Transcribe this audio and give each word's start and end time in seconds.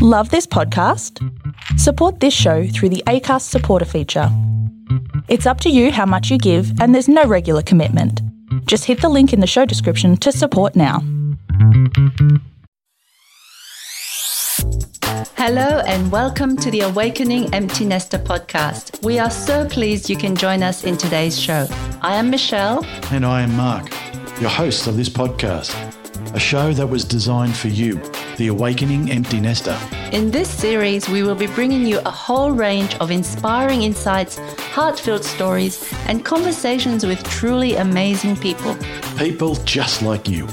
Love 0.00 0.30
this 0.30 0.46
podcast? 0.46 1.18
Support 1.76 2.20
this 2.20 2.32
show 2.32 2.68
through 2.68 2.90
the 2.90 3.02
ACAST 3.08 3.42
supporter 3.42 3.84
feature. 3.84 4.28
It's 5.26 5.44
up 5.44 5.60
to 5.62 5.70
you 5.70 5.90
how 5.90 6.06
much 6.06 6.30
you 6.30 6.38
give, 6.38 6.80
and 6.80 6.94
there's 6.94 7.08
no 7.08 7.24
regular 7.24 7.62
commitment. 7.62 8.22
Just 8.66 8.84
hit 8.84 9.00
the 9.00 9.08
link 9.08 9.32
in 9.32 9.40
the 9.40 9.46
show 9.48 9.64
description 9.64 10.16
to 10.18 10.30
support 10.30 10.76
now. 10.76 11.00
Hello 15.34 15.82
and 15.84 16.12
welcome 16.12 16.56
to 16.58 16.70
the 16.70 16.82
Awakening 16.82 17.52
Empty 17.52 17.84
Nester 17.84 18.20
podcast. 18.20 19.04
We 19.04 19.18
are 19.18 19.30
so 19.30 19.66
pleased 19.66 20.08
you 20.08 20.16
can 20.16 20.36
join 20.36 20.62
us 20.62 20.84
in 20.84 20.96
today's 20.96 21.36
show. 21.36 21.66
I 22.02 22.14
am 22.14 22.30
Michelle. 22.30 22.84
And 23.10 23.26
I 23.26 23.40
am 23.40 23.56
Mark, 23.56 23.90
your 24.40 24.50
host 24.50 24.86
of 24.86 24.96
this 24.96 25.08
podcast, 25.08 25.74
a 26.34 26.38
show 26.38 26.72
that 26.72 26.86
was 26.86 27.04
designed 27.04 27.56
for 27.56 27.68
you, 27.68 28.00
the 28.36 28.48
Awakening 28.48 29.10
Empty 29.10 29.40
Nester. 29.40 29.78
In 30.12 30.30
this 30.30 30.48
series, 30.48 31.08
we 31.08 31.22
will 31.22 31.34
be 31.34 31.46
bringing 31.46 31.86
you 31.86 32.00
a 32.00 32.10
whole 32.10 32.50
range 32.50 32.94
of 32.96 33.10
inspiring 33.10 33.82
insights, 33.82 34.38
heartfelt 34.72 35.24
stories, 35.24 35.92
and 36.06 36.24
conversations 36.24 37.04
with 37.04 37.22
truly 37.24 37.76
amazing 37.76 38.36
people. 38.36 38.76
People 39.16 39.54
just 39.64 40.02
like 40.02 40.28
you. 40.28 40.46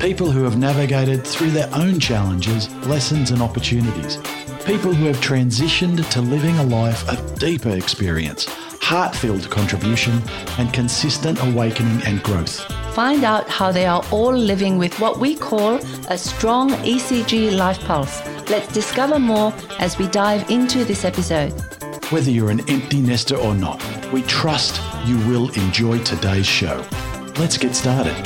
People 0.00 0.30
who 0.30 0.44
have 0.44 0.58
navigated 0.58 1.26
through 1.26 1.50
their 1.50 1.68
own 1.74 1.98
challenges, 1.98 2.72
lessons, 2.86 3.30
and 3.30 3.42
opportunities. 3.42 4.16
People 4.64 4.92
who 4.92 5.06
have 5.06 5.16
transitioned 5.16 6.08
to 6.10 6.20
living 6.20 6.56
a 6.58 6.64
life 6.64 7.08
of 7.08 7.38
deeper 7.38 7.70
experience, 7.70 8.44
heart 8.80 9.16
filled 9.16 9.48
contribution, 9.50 10.20
and 10.58 10.72
consistent 10.72 11.38
awakening 11.42 12.02
and 12.04 12.22
growth. 12.22 12.77
Find 12.94 13.24
out 13.24 13.48
how 13.48 13.70
they 13.70 13.86
are 13.86 14.04
all 14.10 14.32
living 14.32 14.78
with 14.78 14.98
what 14.98 15.18
we 15.18 15.36
call 15.36 15.76
a 16.08 16.18
strong 16.18 16.70
ECG 16.70 17.56
life 17.56 17.80
pulse. 17.80 18.20
Let's 18.48 18.72
discover 18.72 19.18
more 19.18 19.52
as 19.78 19.98
we 19.98 20.08
dive 20.08 20.50
into 20.50 20.84
this 20.84 21.04
episode. 21.04 21.52
Whether 22.10 22.30
you're 22.30 22.50
an 22.50 22.68
empty 22.68 23.00
nester 23.00 23.36
or 23.36 23.54
not, 23.54 23.82
we 24.12 24.22
trust 24.22 24.80
you 25.06 25.18
will 25.28 25.50
enjoy 25.50 25.98
today's 26.02 26.46
show. 26.46 26.84
Let's 27.38 27.56
get 27.58 27.74
started. 27.74 28.16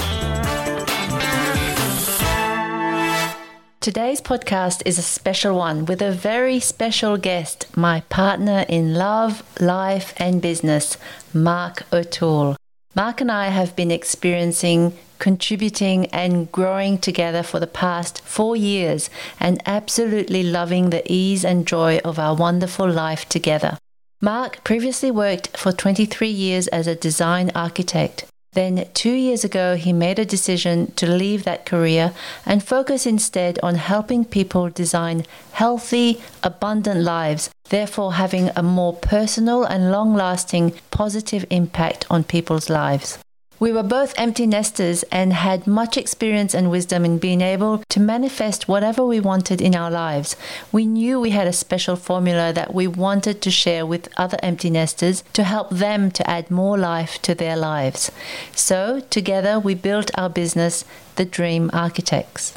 Today's 3.81 4.21
podcast 4.21 4.83
is 4.87 4.97
a 4.97 5.03
special 5.03 5.57
one 5.57 5.87
with 5.87 6.01
a 6.01 6.13
very 6.13 6.61
special 6.61 7.17
guest, 7.17 7.67
my 7.77 8.03
partner 8.03 8.65
in 8.69 8.95
love, 8.95 9.43
life, 9.61 10.15
and 10.19 10.41
business, 10.41 10.97
Mark 11.35 11.83
O'Toole. 11.93 12.57
Mark 12.95 13.23
and 13.23 13.33
I 13.33 13.49
have 13.49 13.75
been 13.75 13.91
experiencing, 13.91 14.93
contributing, 15.19 16.07
and 16.07 16.53
growing 16.53 16.99
together 16.99 17.43
for 17.43 17.59
the 17.59 17.67
past 17.67 18.21
four 18.23 18.55
years 18.55 19.09
and 19.41 19.63
absolutely 19.65 20.43
loving 20.43 20.91
the 20.91 21.03
ease 21.11 21.43
and 21.43 21.67
joy 21.67 22.01
of 22.05 22.19
our 22.19 22.35
wonderful 22.35 22.91
life 22.91 23.27
together. 23.31 23.79
Mark 24.21 24.63
previously 24.63 25.11
worked 25.11 25.57
for 25.57 25.73
23 25.73 26.29
years 26.29 26.69
as 26.69 26.87
a 26.87 26.95
design 26.95 27.51
architect. 27.55 28.27
Then, 28.53 28.87
two 28.93 29.15
years 29.15 29.43
ago, 29.43 29.77
he 29.77 29.95
made 29.95 30.19
a 30.19 30.27
decision 30.27 30.93
to 30.97 31.07
leave 31.07 31.45
that 31.45 31.65
career 31.65 32.13
and 32.45 32.63
focus 32.63 33.07
instead 33.07 33.59
on 33.63 33.77
helping 33.77 34.27
people 34.27 34.69
design 34.69 35.25
healthy, 35.53 36.21
abundant 36.43 37.01
lives, 37.01 37.49
therefore, 37.73 38.13
having 38.13 38.51
a 38.55 38.63
more 38.63 38.93
personal 38.93 39.65
and 39.65 39.91
long 39.91 40.15
lasting 40.15 40.75
positive 40.91 41.45
impact 41.49 42.05
on 42.11 42.23
people's 42.23 42.69
lives. 42.69 43.19
We 43.59 43.73
were 43.73 43.85
both 43.85 44.13
empty 44.17 44.47
nesters 44.47 45.05
and 45.05 45.33
had 45.33 45.69
much 45.69 45.97
experience 45.97 46.53
and 46.53 46.69
wisdom 46.69 47.05
in 47.05 47.19
being 47.19 47.41
able 47.41 47.83
to 47.91 48.01
manifest 48.01 48.67
whatever 48.67 49.07
we 49.07 49.21
wanted 49.21 49.63
in 49.63 49.75
our 49.75 49.91
lives. 49.91 50.37
We 50.73 50.85
knew 50.85 51.19
we 51.21 51.31
had 51.31 51.47
a 51.47 51.53
special 51.53 51.97
formula 51.97 52.53
that 52.53 52.75
we 52.75 52.89
wanted 52.89 53.41
to 53.41 53.53
share 53.53 53.87
with 53.87 54.09
other 54.17 54.37
empty 54.43 54.69
nesters 54.69 55.23
to 55.33 55.45
help 55.45 55.71
them 55.71 56.11
to 56.11 56.29
add 56.29 56.51
more 56.51 56.77
life 56.77 57.23
to 57.23 57.37
their 57.37 57.57
lives. 57.57 58.11
So, 58.55 59.01
together, 59.11 59.61
we 59.61 59.75
built 59.75 60.11
our 60.19 60.29
business, 60.29 60.85
The 61.15 61.25
Dream 61.25 61.71
Architects. 61.73 62.55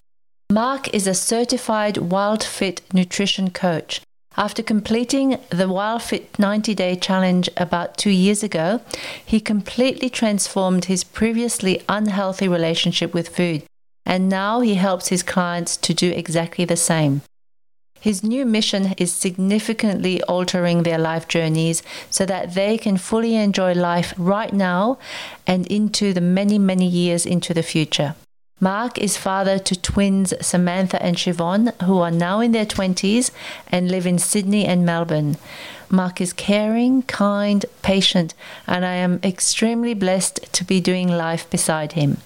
Mark 0.52 0.92
is 0.92 1.08
a 1.08 1.14
certified 1.14 1.98
Wild 1.98 2.44
Fit 2.44 2.82
nutrition 2.94 3.52
coach 3.52 4.02
after 4.38 4.62
completing 4.62 5.32
the 5.50 5.70
WildFit 5.70 6.38
90 6.38 6.76
day 6.76 6.96
challenge 6.96 7.50
about 7.56 7.98
two 7.98 8.10
years 8.10 8.44
ago, 8.44 8.82
he 9.26 9.40
completely 9.40 10.10
transformed 10.10 10.86
his 10.86 11.04
previously 11.04 11.82
unhealthy 11.88 12.48
relationship 12.48 13.14
with 13.14 13.30
food, 13.30 13.64
and 14.06 14.28
now 14.28 14.60
he 14.60 14.76
helps 14.76 15.08
his 15.08 15.24
clients 15.24 15.78
to 15.78 15.94
do 15.94 16.12
exactly 16.12 16.66
the 16.66 16.76
same. 16.76 17.22
His 18.02 18.24
new 18.24 18.46
mission 18.46 18.94
is 18.98 19.12
significantly 19.12 20.22
altering 20.24 20.84
their 20.84 21.00
life 21.00 21.28
journeys 21.28 21.82
so 22.12 22.24
that 22.28 22.54
they 22.54 22.78
can 22.78 22.98
fully 22.98 23.36
enjoy 23.36 23.74
life 23.74 24.14
right 24.18 24.54
now 24.54 25.00
and 25.48 25.66
into 25.68 26.14
the 26.14 26.22
many, 26.22 26.60
many 26.60 26.88
years 26.88 27.26
into 27.26 27.52
the 27.52 27.64
future. 27.64 28.16
Mark 28.62 28.98
is 28.98 29.18
father 29.18 29.60
to 29.60 29.76
twins 29.76 30.34
Samantha 30.40 31.04
and 31.04 31.18
Siobhan, 31.18 31.74
who 31.82 32.00
are 32.00 32.10
now 32.10 32.40
in 32.40 32.54
their 32.54 32.66
20s 32.66 33.30
and 33.68 33.92
live 33.92 34.08
in 34.08 34.18
Sydney 34.18 34.64
and 34.66 34.86
Melbourne. 34.86 35.36
Mark 35.90 36.22
is 36.22 36.32
caring, 36.32 37.02
kind, 37.02 37.66
patient, 37.82 38.34
and 38.66 38.86
I 38.86 38.94
am 38.94 39.20
extremely 39.26 39.94
blessed 39.94 40.54
to 40.54 40.64
be 40.64 40.80
doing 40.80 41.10
life 41.10 41.50
beside 41.50 41.92
him. 41.92 42.18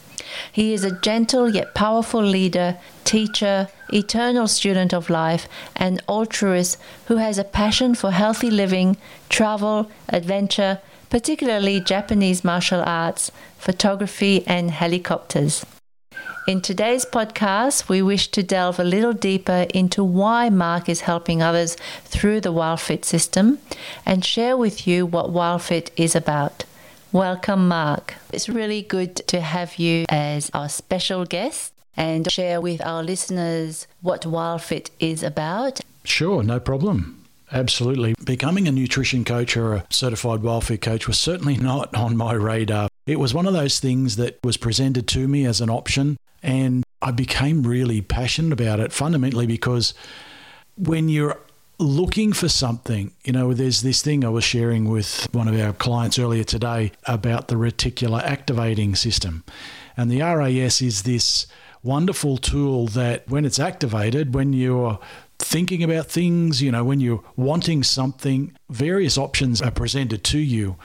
He 0.52 0.72
is 0.72 0.84
a 0.84 1.00
gentle 1.00 1.50
yet 1.50 1.74
powerful 1.74 2.22
leader, 2.22 2.78
teacher, 3.04 3.68
eternal 3.92 4.48
student 4.48 4.94
of 4.94 5.10
life, 5.10 5.48
and 5.76 6.00
altruist 6.08 6.78
who 7.06 7.16
has 7.16 7.40
a 7.40 7.44
passion 7.44 7.96
for 7.96 8.12
healthy 8.12 8.52
living, 8.52 8.98
travel, 9.30 9.90
adventure, 10.08 10.80
particularly 11.10 11.80
Japanese 11.80 12.44
martial 12.44 12.84
arts, 12.86 13.32
photography, 13.58 14.46
and 14.46 14.70
helicopters. 14.70 15.66
In 16.48 16.62
today's 16.62 17.06
podcast, 17.06 17.90
we 17.90 18.02
wish 18.02 18.30
to 18.30 18.42
delve 18.42 18.80
a 18.80 18.84
little 18.84 19.14
deeper 19.14 19.68
into 19.74 20.04
why 20.04 20.50
Mark 20.50 20.90
is 20.90 21.02
helping 21.02 21.44
others 21.44 21.76
through 22.06 22.42
the 22.42 22.52
WildFit 22.52 23.06
system 23.06 23.60
and 24.06 24.26
share 24.26 24.58
with 24.58 24.88
you 24.88 25.06
what 25.06 25.32
WildFit 25.32 25.92
is 25.96 26.16
about. 26.16 26.66
Welcome, 27.12 27.68
Mark. 27.68 28.16
It's 28.34 28.50
really 28.50 28.82
good 28.82 29.16
to 29.28 29.42
have 29.42 29.78
you 29.78 30.06
as 30.10 30.50
our 30.54 30.70
special 30.70 31.26
guest 31.26 31.74
and 31.96 32.32
share 32.32 32.62
with 32.62 32.84
our 32.86 33.04
listeners 33.04 33.88
what 34.02 34.24
WildFit 34.24 34.90
is 35.00 35.22
about. 35.22 35.82
Sure, 36.04 36.42
no 36.42 36.60
problem. 36.60 37.26
Absolutely. 37.52 38.16
Becoming 38.24 38.68
a 38.68 38.72
nutrition 38.72 39.26
coach 39.26 39.58
or 39.58 39.74
a 39.74 39.86
certified 39.90 40.42
WildFit 40.42 40.82
coach 40.82 41.08
was 41.08 41.18
certainly 41.18 41.58
not 41.58 41.96
on 41.96 42.16
my 42.16 42.34
radar. 42.34 42.90
It 43.08 43.20
was 43.20 43.34
one 43.34 43.48
of 43.48 43.54
those 43.54 43.80
things 43.80 44.18
that 44.18 44.40
was 44.44 44.58
presented 44.58 45.08
to 45.10 45.28
me 45.28 45.46
as 45.46 45.62
an 45.62 45.70
option 45.70 46.18
and 46.42 46.84
I 47.02 47.12
became 47.12 47.64
really 47.64 48.02
passionate 48.02 48.54
about 48.54 48.80
it 48.80 48.92
fundamentally 48.92 49.46
because 49.46 49.94
when 50.78 51.10
you're 51.10 51.40
looking 51.78 52.34
for 52.34 52.50
something, 52.50 53.14
you 53.24 53.32
know, 53.32 53.54
there's 53.54 53.82
this 53.82 54.02
thing 54.02 54.26
I 54.26 54.30
was 54.30 54.44
sharing 54.44 54.90
with 54.90 55.28
one 55.32 55.48
of 55.48 55.60
our 55.60 55.74
clients 55.74 56.20
earlier 56.20 56.44
today 56.44 56.92
about 57.06 57.48
the 57.48 57.56
reticular 57.56 58.22
activating 58.22 58.96
system. 58.96 59.44
And 59.96 60.12
the 60.12 60.22
RAS 60.22 60.82
is 60.82 61.04
this 61.04 61.48
wonderful 61.82 62.38
tool 62.38 62.88
that 62.88 63.28
when 63.30 63.46
it's 63.46 63.60
activated, 63.60 64.34
when 64.34 64.52
you're 64.52 65.00
thinking 65.40 65.84
about 65.84 66.08
things, 66.08 66.62
you 66.62 66.72
know, 66.72 66.84
when 66.84 67.00
you're 67.00 67.24
wanting 67.36 67.84
something, 67.84 68.54
various 68.70 69.18
options 69.18 69.62
are 69.62 69.72
presented 69.72 70.24
to 70.26 70.40
you. 70.40 70.76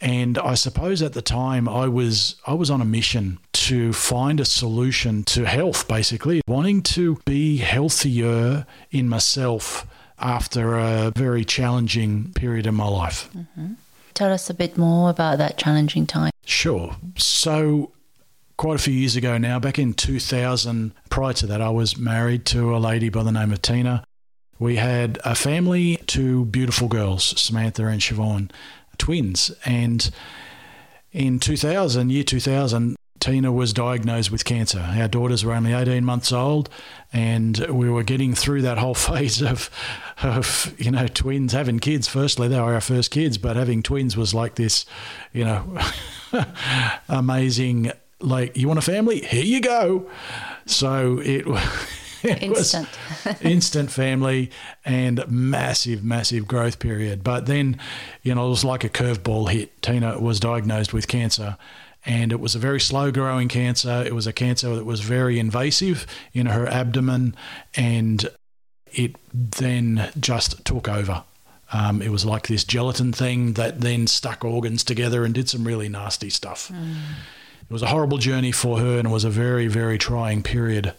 And 0.00 0.38
I 0.38 0.54
suppose 0.54 1.02
at 1.02 1.12
the 1.12 1.22
time 1.22 1.68
I 1.68 1.88
was 1.88 2.36
I 2.46 2.54
was 2.54 2.70
on 2.70 2.80
a 2.80 2.84
mission 2.84 3.38
to 3.52 3.92
find 3.92 4.40
a 4.40 4.44
solution 4.44 5.22
to 5.24 5.44
health 5.44 5.86
basically, 5.86 6.42
wanting 6.46 6.82
to 6.82 7.18
be 7.24 7.58
healthier 7.58 8.66
in 8.90 9.08
myself 9.08 9.86
after 10.18 10.76
a 10.76 11.12
very 11.16 11.44
challenging 11.44 12.32
period 12.34 12.66
in 12.66 12.74
my 12.74 12.88
life. 12.88 13.28
Mm-hmm. 13.34 13.74
Tell 14.14 14.32
us 14.32 14.50
a 14.50 14.54
bit 14.54 14.76
more 14.76 15.10
about 15.10 15.38
that 15.38 15.56
challenging 15.56 16.06
time. 16.06 16.32
Sure. 16.44 16.96
So 17.16 17.92
quite 18.62 18.76
a 18.76 18.82
few 18.82 18.94
years 18.94 19.16
ago 19.16 19.36
now, 19.38 19.58
back 19.58 19.76
in 19.76 19.92
2000, 19.92 20.94
prior 21.10 21.32
to 21.32 21.48
that, 21.48 21.60
I 21.60 21.70
was 21.70 21.98
married 21.98 22.44
to 22.46 22.76
a 22.76 22.78
lady 22.78 23.08
by 23.08 23.24
the 23.24 23.32
name 23.32 23.50
of 23.50 23.60
Tina. 23.60 24.04
We 24.60 24.76
had 24.76 25.18
a 25.24 25.34
family, 25.34 25.96
two 26.06 26.44
beautiful 26.44 26.86
girls, 26.86 27.24
Samantha 27.40 27.84
and 27.88 28.00
Siobhan 28.00 28.52
twins. 28.98 29.50
And 29.64 30.08
in 31.10 31.40
2000, 31.40 32.10
year 32.10 32.22
2000, 32.22 32.94
Tina 33.18 33.50
was 33.50 33.72
diagnosed 33.72 34.30
with 34.30 34.44
cancer. 34.44 34.78
Our 34.78 35.08
daughters 35.08 35.44
were 35.44 35.54
only 35.54 35.72
18 35.72 36.04
months 36.04 36.30
old, 36.30 36.70
and 37.12 37.58
we 37.68 37.90
were 37.90 38.04
getting 38.04 38.32
through 38.32 38.62
that 38.62 38.78
whole 38.78 38.94
phase 39.10 39.42
of, 39.42 39.70
of 40.22 40.72
you 40.78 40.92
know, 40.92 41.08
twins 41.08 41.52
having 41.52 41.80
kids. 41.80 42.06
Firstly, 42.06 42.46
they 42.46 42.60
were 42.60 42.74
our 42.74 42.80
first 42.80 43.10
kids, 43.10 43.38
but 43.38 43.56
having 43.56 43.82
twins 43.82 44.16
was 44.16 44.32
like 44.32 44.54
this, 44.54 44.86
you 45.32 45.44
know, 45.44 45.80
amazing. 47.08 47.90
Like, 48.22 48.56
you 48.56 48.68
want 48.68 48.78
a 48.78 48.82
family? 48.82 49.20
Here 49.20 49.44
you 49.44 49.60
go. 49.60 50.08
So 50.66 51.18
it 51.18 51.44
it 52.22 52.50
was 52.50 52.74
Instant. 52.74 52.88
instant 53.42 53.90
family 53.90 54.50
and 54.84 55.28
massive, 55.28 56.04
massive 56.04 56.46
growth 56.46 56.78
period. 56.78 57.24
But 57.24 57.46
then, 57.46 57.78
you 58.22 58.34
know, 58.34 58.46
it 58.46 58.50
was 58.50 58.64
like 58.64 58.84
a 58.84 58.88
curveball 58.88 59.50
hit. 59.50 59.82
Tina 59.82 60.18
was 60.20 60.40
diagnosed 60.40 60.92
with 60.92 61.08
cancer. 61.08 61.56
And 62.04 62.32
it 62.32 62.40
was 62.40 62.56
a 62.56 62.58
very 62.58 62.80
slow 62.80 63.12
growing 63.12 63.46
cancer. 63.46 64.02
It 64.04 64.14
was 64.14 64.26
a 64.26 64.32
cancer 64.32 64.74
that 64.74 64.84
was 64.84 65.00
very 65.00 65.38
invasive 65.38 66.04
in 66.32 66.46
her 66.46 66.66
abdomen. 66.66 67.36
And 67.76 68.28
it 68.92 69.16
then 69.32 70.10
just 70.18 70.64
took 70.64 70.88
over. 70.88 71.22
Um, 71.72 72.02
it 72.02 72.10
was 72.10 72.26
like 72.26 72.48
this 72.48 72.64
gelatin 72.64 73.12
thing 73.12 73.54
that 73.54 73.80
then 73.80 74.06
stuck 74.06 74.44
organs 74.44 74.84
together 74.84 75.24
and 75.24 75.32
did 75.32 75.48
some 75.48 75.64
really 75.64 75.88
nasty 75.88 76.28
stuff. 76.28 76.70
It 77.72 77.80
was 77.80 77.82
a 77.82 77.86
horrible 77.86 78.18
journey 78.18 78.52
for 78.52 78.80
her 78.80 78.98
and 78.98 79.08
it 79.08 79.10
was 79.10 79.24
a 79.24 79.30
very, 79.30 79.66
very 79.66 79.96
trying 79.96 80.42
period 80.42 80.92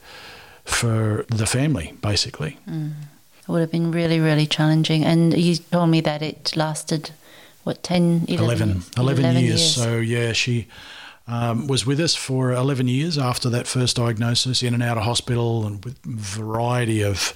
for 0.66 1.24
the 1.30 1.46
family, 1.46 1.94
basically. 2.02 2.58
It 2.68 3.48
would 3.48 3.60
have 3.60 3.70
been 3.70 3.92
really, 3.92 4.20
really 4.20 4.48
challenging. 4.48 5.06
And 5.06 5.38
you 5.38 5.58
told 5.58 5.92
me 5.92 6.02
that 6.02 6.24
it 6.24 6.56
lasted, 6.56 7.12
what, 7.64 7.84
10, 7.84 8.26
11, 8.28 8.50
11, 8.50 8.70
years? 8.70 8.98
11 8.98 9.36
years. 9.36 9.76
So, 9.76 9.98
yeah, 9.98 10.34
she 10.34 10.68
um, 11.28 11.68
was 11.68 11.86
with 11.86 12.00
us 12.00 12.16
for 12.16 12.52
11 12.52 12.88
years 12.88 13.20
after 13.20 13.52
that 13.52 13.68
first 13.68 13.98
diagnosis, 13.98 14.64
in 14.64 14.74
and 14.74 14.82
out 14.82 14.98
of 14.98 15.04
hospital, 15.04 15.68
and 15.68 15.86
with 15.86 16.02
variety 16.04 17.04
of 17.04 17.36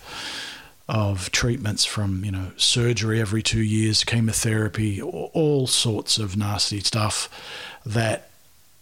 of 0.89 1.29
treatments 1.31 1.83
from 1.83 2.23
you 2.23 2.31
know 2.31 2.51
surgery 2.55 3.21
every 3.21 3.43
two 3.43 3.61
years, 3.61 4.03
chemotherapy, 4.03 4.99
all 4.99 5.67
sorts 5.67 6.17
of 6.17 6.37
nasty 6.37 6.79
stuff 6.79 7.29
that 7.85 8.31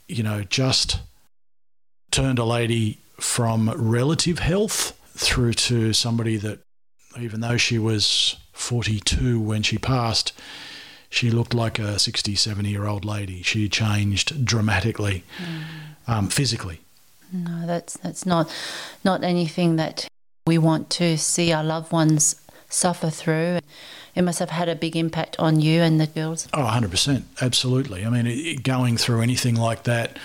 you 0.07 0.23
know 0.23 0.43
just 0.43 0.99
turned 2.11 2.39
a 2.39 2.45
lady 2.45 2.99
from 3.19 3.69
relative 3.71 4.39
health 4.39 4.99
through 5.13 5.53
to 5.53 5.93
somebody 5.93 6.37
that 6.37 6.59
even 7.19 7.39
though 7.39 7.57
she 7.57 7.79
was 7.79 8.35
42 8.53 9.39
when 9.39 9.63
she 9.63 9.77
passed 9.77 10.33
she 11.15 11.31
looked 11.31 11.53
like 11.53 11.79
a 11.79 11.97
60 11.97 12.35
70 12.35 12.69
year 12.69 12.85
old 12.85 13.05
lady. 13.05 13.41
She 13.41 13.69
changed 13.69 14.43
dramatically 14.43 15.23
um, 16.07 16.27
physically. 16.27 16.81
No, 17.31 17.65
that's 17.65 17.97
that's 17.97 18.25
not 18.25 18.53
not 19.03 19.23
anything 19.23 19.77
that 19.77 20.07
we 20.45 20.57
want 20.57 20.89
to 20.91 21.17
see 21.17 21.53
our 21.53 21.63
loved 21.63 21.91
ones 21.91 22.35
suffer 22.69 23.09
through. 23.09 23.59
It 24.15 24.21
must 24.21 24.39
have 24.39 24.49
had 24.49 24.69
a 24.69 24.75
big 24.75 24.95
impact 24.95 25.35
on 25.39 25.59
you 25.59 25.81
and 25.81 25.99
the 25.99 26.07
girls. 26.07 26.47
Oh, 26.53 26.63
100%. 26.63 27.23
Absolutely. 27.41 28.05
I 28.05 28.09
mean, 28.09 28.27
it, 28.27 28.63
going 28.63 28.95
through 28.97 29.21
anything 29.21 29.55
like 29.55 29.83
that 29.83 30.17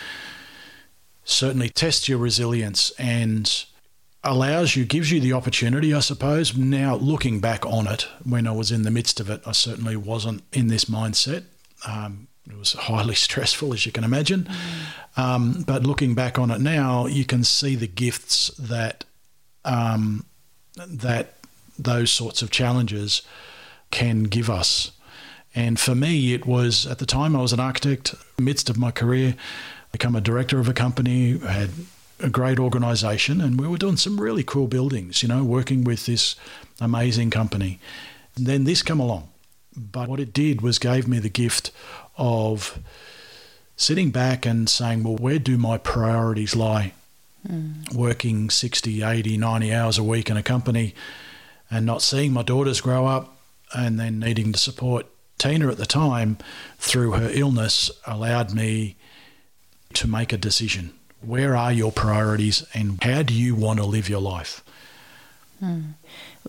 certainly 1.25 1.69
tests 1.69 2.09
your 2.09 2.19
resilience 2.19 2.93
and 2.99 3.65
allows 4.23 4.77
you, 4.77 4.85
gives 4.85 5.11
you 5.11 5.21
the 5.21 5.33
opportunity, 5.33 5.93
I 5.93 6.01
suppose. 6.01 6.57
Now, 6.57 6.95
looking 6.97 7.41
back 7.41 7.67
on 7.67 7.87
it, 7.87 8.07
when 8.25 8.47
I 8.47 8.53
was 8.53 8.71
in 8.71 8.83
the 8.83 8.91
midst 8.91 9.19
of 9.19 9.29
it, 9.29 9.41
I 9.47 9.53
certainly 9.53 9.97
wasn't 9.97 10.43
in 10.53 10.69
this 10.69 10.85
mindset. 10.85 11.45
Um, 11.87 12.29
it 12.49 12.57
was 12.57 12.75
highly 12.75 13.15
stressful, 13.17 13.73
as 13.73 13.87
you 13.87 13.93
can 13.93 14.05
imagine. 14.05 14.49
Um, 15.17 15.65
but 15.67 15.83
looking 15.85 16.15
back 16.15 16.39
on 16.39 16.51
it 16.51 16.61
now, 16.61 17.07
you 17.07 17.25
can 17.25 17.43
see 17.43 17.75
the 17.75 17.89
gifts 17.89 18.49
that 18.59 19.05
um, 19.65 20.25
that 20.77 21.35
those 21.79 22.11
sorts 22.11 22.43
of 22.43 22.51
challenges 22.51 23.23
can 23.91 24.25
give 24.25 24.49
us. 24.49 24.93
And 25.55 25.79
for 25.81 25.95
me, 25.95 26.33
it 26.33 26.47
was 26.47 26.87
at 26.87 26.99
the 26.99 27.07
time 27.07 27.35
I 27.35 27.43
was 27.43 27.53
an 27.53 27.61
architect, 27.61 28.15
midst 28.39 28.71
of 28.71 28.79
my 28.79 28.91
career, 28.91 29.35
become 29.93 30.15
a 30.15 30.21
director 30.21 30.61
of 30.61 30.69
a 30.69 30.73
company, 30.73 31.39
had 31.39 31.71
a 32.21 32.31
great 32.31 32.59
organization, 32.59 33.41
and 33.41 33.59
we 33.59 33.67
were 33.67 33.79
doing 33.79 33.97
some 33.97 34.21
really 34.21 34.45
cool 34.45 34.67
buildings, 34.67 35.23
you 35.23 35.29
know, 35.29 35.43
working 35.43 35.85
with 35.85 36.07
this 36.07 36.37
amazing 36.81 37.31
company. 37.31 37.81
And 38.37 38.47
then 38.47 38.65
this 38.65 38.83
come 38.83 39.01
along. 39.01 39.29
But 39.77 40.09
what 40.09 40.21
it 40.21 40.33
did 40.33 40.61
was 40.61 40.79
gave 40.79 41.09
me 41.09 41.19
the 41.19 41.29
gift 41.29 41.71
of 42.17 42.79
sitting 43.77 44.11
back 44.11 44.45
and 44.45 44.69
saying, 44.69 45.03
well, 45.03 45.17
where 45.17 45.39
do 45.39 45.57
my 45.57 45.79
priorities 45.79 46.55
lie? 46.55 46.93
Mm. 47.49 47.95
Working 47.95 48.51
60, 48.51 49.03
80, 49.03 49.37
90 49.39 49.73
hours 49.73 49.99
a 49.99 50.03
week 50.03 50.29
in 50.29 50.37
a 50.37 50.43
company 50.43 50.95
and 51.71 51.87
not 51.87 52.03
seeing 52.03 52.33
my 52.33 52.43
daughters 52.43 52.81
grow 52.81 53.07
up 53.07 53.40
and 53.75 53.99
then 53.99 54.19
needing 54.19 54.53
to 54.53 54.59
support 54.59 55.07
Tina 55.39 55.69
at 55.69 55.79
the 55.79 55.87
time 55.87 56.39
through 56.79 57.13
her 57.13 57.31
illness 57.33 57.91
allowed 58.07 58.55
me 58.55 58.97
to 59.95 60.07
make 60.07 60.33
a 60.33 60.37
decision. 60.37 60.93
Where 61.21 61.57
are 61.57 61.73
your 61.73 61.93
priorities 61.93 62.67
and 62.75 63.03
how 63.03 63.23
do 63.23 63.35
you 63.35 63.55
want 63.55 63.79
to 63.79 63.85
live 63.87 64.09
your 64.09 64.21
life? 64.21 64.63
Hmm. 65.59 65.81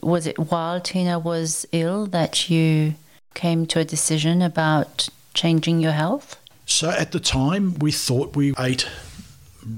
Was 0.01 0.25
it 0.25 0.37
while 0.39 0.79
Tina 0.79 1.19
was 1.19 1.65
ill 1.71 2.05
that 2.07 2.49
you 2.49 2.95
came 3.33 3.65
to 3.67 3.79
a 3.79 3.85
decision 3.85 4.41
about 4.41 5.09
changing 5.33 5.79
your 5.79 5.91
health? 5.91 6.37
So 6.65 6.89
at 6.89 7.11
the 7.11 7.19
time, 7.19 7.75
we 7.79 7.91
thought 7.91 8.35
we 8.35 8.53
ate 8.57 8.87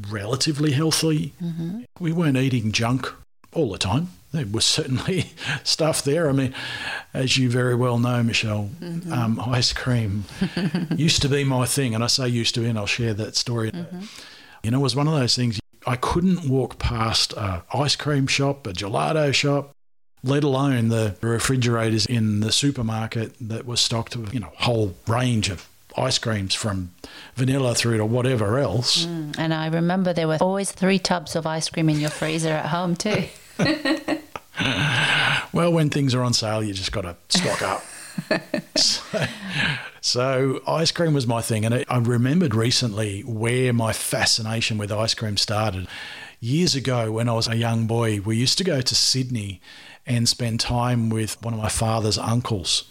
relatively 0.10 0.72
healthy. 0.72 1.34
Mm-hmm. 1.42 1.84
We 2.00 2.12
weren't 2.12 2.38
eating 2.38 2.72
junk 2.72 3.12
all 3.54 3.72
the 3.72 3.78
time. 3.78 4.10
There 4.34 4.46
was 4.48 4.66
certainly 4.66 5.28
stuff 5.64 6.04
there. 6.04 6.28
I 6.28 6.32
mean, 6.32 6.54
as 7.14 7.38
you 7.38 7.50
very 7.50 7.76
well 7.76 8.00
know, 8.00 8.24
Michelle, 8.24 8.70
um, 9.12 9.40
ice 9.40 9.72
cream 9.74 10.26
used 10.96 11.22
to 11.22 11.30
be 11.30 11.44
my 11.44 11.66
thing. 11.66 11.94
And 11.94 12.04
I 12.04 12.08
say 12.08 12.28
used 12.28 12.56
to 12.56 12.62
be, 12.62 12.68
and 12.68 12.78
I'll 12.78 12.88
share 12.88 13.14
that 13.14 13.36
story. 13.36 13.72
Mm-hmm. 13.72 14.02
You 14.64 14.72
know, 14.72 14.80
it 14.80 14.84
was 14.84 14.96
one 14.96 15.08
of 15.08 15.14
those 15.14 15.36
things 15.36 15.60
I 15.86 15.98
couldn't 15.98 16.50
walk 16.50 16.80
past 16.80 17.34
an 17.34 17.62
ice 17.74 17.96
cream 17.96 18.28
shop, 18.28 18.66
a 18.66 18.74
gelato 18.74 19.34
shop, 19.34 19.72
let 20.24 20.44
alone 20.44 20.88
the 20.88 21.16
refrigerators 21.22 22.06
in 22.06 22.40
the 22.40 22.52
supermarket 22.52 23.34
that 23.42 23.66
were 23.66 23.76
stocked 23.76 24.16
with, 24.16 24.34
you 24.34 24.40
know, 24.40 24.52
a 24.60 24.64
whole 24.64 24.96
range 25.08 25.50
of 25.50 25.68
ice 25.96 26.18
creams 26.18 26.56
from 26.56 26.92
vanilla 27.36 27.76
through 27.76 27.98
to 27.98 28.06
whatever 28.06 28.58
else. 28.58 29.06
And 29.06 29.54
I 29.54 29.68
remember 29.68 30.14
there 30.14 30.28
were 30.28 30.38
always 30.42 30.72
three 30.72 30.98
tubs 30.98 31.36
of 31.36 31.46
ice 31.46 31.70
cream 31.70 31.90
in 31.90 32.00
your 32.00 32.10
freezer 32.10 32.50
at 32.50 32.68
home 32.68 32.96
too. 32.96 33.26
Well, 35.54 35.72
when 35.72 35.90
things 35.90 36.16
are 36.16 36.24
on 36.24 36.34
sale, 36.34 36.64
you 36.64 36.74
just 36.74 36.92
got 36.92 37.02
to 37.02 37.16
stock 37.30 37.62
up. 37.62 37.84
so, 38.76 39.26
so 40.02 40.62
ice 40.68 40.92
cream 40.92 41.14
was 41.14 41.28
my 41.28 41.42
thing. 41.42 41.64
And 41.66 41.76
I 41.76 41.86
I 41.88 42.00
remembered 42.00 42.56
recently 42.56 43.22
where 43.22 43.72
my 43.72 43.94
fascination 43.94 44.78
with 44.78 44.92
ice 44.92 45.14
cream 45.14 45.38
started. 45.38 45.88
Years 46.40 46.76
ago, 46.76 47.12
when 47.12 47.30
I 47.30 47.34
was 47.34 47.48
a 47.48 47.56
young 47.56 47.88
boy, 47.88 48.20
we 48.20 48.36
used 48.36 48.58
to 48.58 48.64
go 48.64 48.82
to 48.82 48.96
Sydney 48.96 49.62
and 50.06 50.28
spend 50.28 50.60
time 50.60 51.10
with 51.10 51.42
one 51.42 51.54
of 51.54 51.60
my 51.60 51.70
father's 51.70 52.18
uncles. 52.18 52.84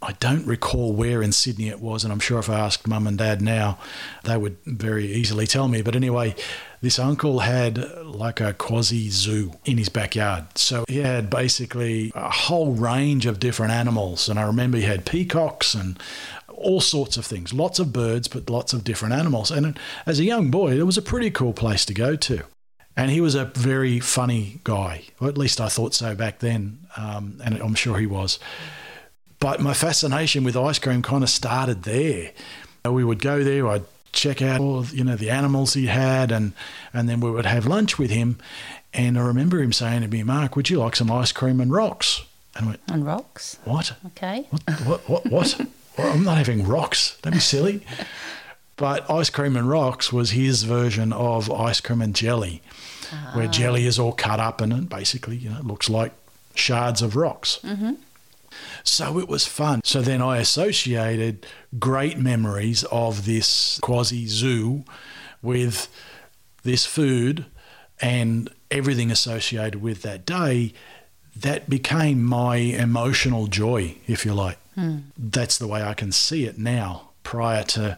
I 0.00 0.12
don't 0.12 0.46
recall 0.46 0.92
where 0.92 1.22
in 1.22 1.32
Sydney 1.32 1.68
it 1.68 1.80
was, 1.80 2.02
and 2.02 2.12
I'm 2.12 2.18
sure 2.18 2.38
if 2.40 2.50
I 2.50 2.58
asked 2.58 2.88
mum 2.88 3.06
and 3.06 3.18
dad 3.18 3.40
now, 3.40 3.78
they 4.24 4.36
would 4.36 4.56
very 4.64 5.06
easily 5.06 5.46
tell 5.46 5.68
me. 5.68 5.82
But 5.82 5.94
anyway, 5.94 6.34
this 6.82 6.98
uncle 6.98 7.38
had 7.38 7.78
like 8.04 8.40
a 8.40 8.52
quasi 8.52 9.08
zoo 9.08 9.52
in 9.64 9.78
his 9.78 9.88
backyard. 9.88 10.58
So 10.58 10.84
he 10.88 10.98
had 10.98 11.30
basically 11.30 12.10
a 12.14 12.28
whole 12.28 12.72
range 12.72 13.24
of 13.24 13.38
different 13.38 13.72
animals. 13.72 14.28
And 14.28 14.38
I 14.38 14.42
remember 14.42 14.78
he 14.78 14.82
had 14.82 15.06
peacocks 15.06 15.74
and 15.74 15.98
all 16.48 16.80
sorts 16.80 17.16
of 17.16 17.24
things, 17.24 17.52
lots 17.52 17.78
of 17.78 17.92
birds, 17.92 18.26
but 18.26 18.50
lots 18.50 18.72
of 18.72 18.82
different 18.82 19.14
animals. 19.14 19.52
And 19.52 19.78
as 20.06 20.18
a 20.18 20.24
young 20.24 20.50
boy, 20.50 20.78
it 20.78 20.82
was 20.82 20.98
a 20.98 21.02
pretty 21.02 21.30
cool 21.30 21.52
place 21.52 21.84
to 21.86 21.94
go 21.94 22.16
to. 22.16 22.42
And 22.96 23.10
he 23.12 23.20
was 23.20 23.36
a 23.36 23.46
very 23.46 24.00
funny 24.00 24.60
guy, 24.64 25.04
or 25.20 25.28
at 25.28 25.38
least 25.38 25.60
I 25.60 25.68
thought 25.68 25.94
so 25.94 26.16
back 26.16 26.40
then. 26.40 26.80
Um, 26.96 27.40
and 27.44 27.58
I'm 27.60 27.74
sure 27.74 27.96
he 27.96 28.06
was. 28.06 28.40
But 29.38 29.60
my 29.60 29.72
fascination 29.72 30.42
with 30.42 30.56
ice 30.56 30.80
cream 30.80 31.02
kind 31.02 31.22
of 31.22 31.30
started 31.30 31.84
there. 31.84 32.32
We 32.84 33.04
would 33.04 33.22
go 33.22 33.44
there, 33.44 33.68
I'd 33.68 33.84
check 34.12 34.42
out 34.42 34.60
all 34.60 34.78
of, 34.78 34.94
you 34.94 35.04
know 35.04 35.16
the 35.16 35.30
animals 35.30 35.74
he 35.74 35.86
had, 35.86 36.30
and 36.30 36.52
and 36.92 37.08
then 37.08 37.20
we 37.20 37.30
would 37.30 37.46
have 37.46 37.66
lunch 37.66 37.98
with 37.98 38.10
him. 38.10 38.38
And 38.94 39.18
I 39.18 39.22
remember 39.22 39.60
him 39.62 39.72
saying 39.72 40.02
to 40.02 40.08
me, 40.08 40.22
"Mark, 40.22 40.56
would 40.56 40.70
you 40.70 40.78
like 40.78 40.96
some 40.96 41.10
ice 41.10 41.32
cream 41.32 41.60
and 41.60 41.72
rocks?" 41.72 42.22
And 42.54 42.66
I 42.66 42.68
went, 42.68 42.80
And 42.88 43.06
rocks. 43.06 43.58
"What? 43.64 43.94
Okay. 44.08 44.46
What? 44.50 44.62
What? 44.86 45.08
What? 45.08 45.26
what? 45.26 45.60
I'm 45.98 46.24
not 46.24 46.38
having 46.38 46.66
rocks. 46.66 47.18
Don't 47.22 47.34
be 47.34 47.40
silly." 47.40 47.84
But 48.76 49.08
ice 49.10 49.30
cream 49.30 49.56
and 49.56 49.68
rocks 49.68 50.12
was 50.12 50.30
his 50.30 50.62
version 50.62 51.12
of 51.12 51.50
ice 51.50 51.80
cream 51.80 52.00
and 52.00 52.14
jelly, 52.14 52.62
where 53.34 53.46
ah. 53.46 53.50
jelly 53.50 53.86
is 53.86 53.98
all 53.98 54.12
cut 54.12 54.40
up 54.40 54.60
and 54.60 54.72
it 54.72 54.88
basically 54.88 55.36
you 55.36 55.50
know 55.50 55.60
looks 55.62 55.88
like 55.90 56.12
shards 56.54 57.02
of 57.02 57.14
rocks. 57.16 57.60
Mm-hmm. 57.62 57.92
So 58.84 59.18
it 59.18 59.28
was 59.28 59.46
fun. 59.46 59.80
So 59.84 60.02
then 60.02 60.20
I 60.22 60.38
associated 60.38 61.46
great 61.78 62.18
memories 62.18 62.84
of 62.84 63.24
this 63.24 63.78
quasi 63.80 64.26
zoo 64.26 64.84
with 65.40 65.88
this 66.62 66.86
food 66.86 67.46
and 68.00 68.48
everything 68.70 69.10
associated 69.10 69.80
with 69.82 70.02
that 70.02 70.26
day. 70.26 70.72
That 71.34 71.70
became 71.70 72.22
my 72.22 72.56
emotional 72.56 73.46
joy, 73.46 73.96
if 74.06 74.26
you 74.26 74.34
like. 74.34 74.58
Hmm. 74.74 74.98
That's 75.16 75.56
the 75.58 75.66
way 75.66 75.82
I 75.82 75.94
can 75.94 76.12
see 76.12 76.44
it 76.44 76.58
now. 76.58 77.10
Prior 77.22 77.62
to 77.64 77.96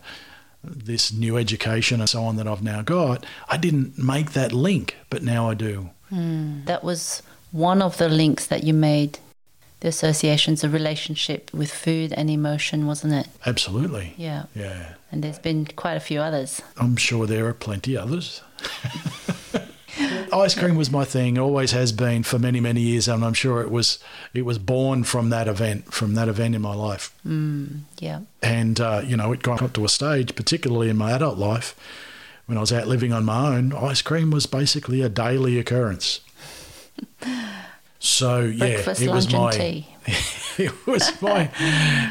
this 0.63 1.13
new 1.13 1.37
education 1.37 2.01
and 2.01 2.09
so 2.09 2.23
on 2.23 2.37
that 2.37 2.47
I've 2.47 2.63
now 2.63 2.83
got, 2.83 3.27
I 3.49 3.57
didn't 3.57 3.99
make 3.99 4.33
that 4.33 4.53
link, 4.53 4.97
but 5.11 5.23
now 5.23 5.51
I 5.51 5.55
do. 5.55 5.91
Hmm. 6.11 6.65
That 6.67 6.85
was 6.85 7.23
one 7.53 7.83
of 7.83 7.99
the 7.99 8.09
links 8.09 8.47
that 8.47 8.65
you 8.65 8.75
made. 8.75 9.19
The 9.85 9.89
associations, 9.89 10.65
of 10.65 10.73
relationship 10.73 11.53
with 11.53 11.71
food 11.71 12.15
and 12.15 12.31
emotion, 12.31 12.87
wasn't 12.87 13.13
it? 13.13 13.27
Absolutely. 13.45 14.15
Yeah. 14.17 14.45
Yeah. 14.55 14.95
And 15.13 15.23
there's 15.23 15.39
been 15.39 15.67
quite 15.67 15.99
a 15.99 16.01
few 16.01 16.21
others. 16.21 16.63
I'm 16.79 16.97
sure 16.97 17.27
there 17.27 17.47
are 17.49 17.53
plenty 17.53 17.95
others. 17.95 18.41
Ice 20.33 20.55
cream 20.55 20.77
was 20.77 20.91
my 20.91 21.05
thing, 21.05 21.37
always 21.37 21.73
has 21.73 21.93
been 21.93 22.23
for 22.23 22.39
many, 22.39 22.61
many 22.61 22.81
years, 22.81 23.09
and 23.09 23.23
I'm 23.23 23.35
sure 23.35 23.61
it 23.61 23.71
was 23.71 23.99
it 24.33 24.47
was 24.47 24.59
born 24.59 25.05
from 25.05 25.29
that 25.29 25.49
event, 25.49 25.93
from 25.93 26.15
that 26.15 26.29
event 26.29 26.55
in 26.55 26.63
my 26.63 26.75
life. 26.75 27.15
Yeah. 27.99 28.21
And 28.43 28.81
uh, 28.81 29.03
you 29.05 29.19
know, 29.19 29.33
it 29.33 29.43
got 29.43 29.75
to 29.75 29.85
a 29.85 29.89
stage, 29.91 30.35
particularly 30.35 30.89
in 30.89 30.97
my 30.97 31.13
adult 31.13 31.37
life, 31.37 31.77
when 32.47 32.57
I 32.57 32.63
was 32.63 32.73
out 32.73 32.89
living 32.89 33.13
on 33.13 33.27
my 33.27 33.55
own. 33.55 33.75
Ice 33.75 34.01
cream 34.01 34.31
was 34.31 34.47
basically 34.47 35.03
a 35.03 35.11
daily 35.11 35.59
occurrence. 35.59 36.21
So 38.05 38.41
yeah, 38.41 38.59
Breakfast, 38.59 39.01
it 39.01 39.11
was 39.11 39.33
lunch, 39.33 39.55
and 39.55 39.63
my 39.65 39.71
tea. 39.71 39.87
it 40.63 40.87
was 40.87 41.23
my 41.23 41.51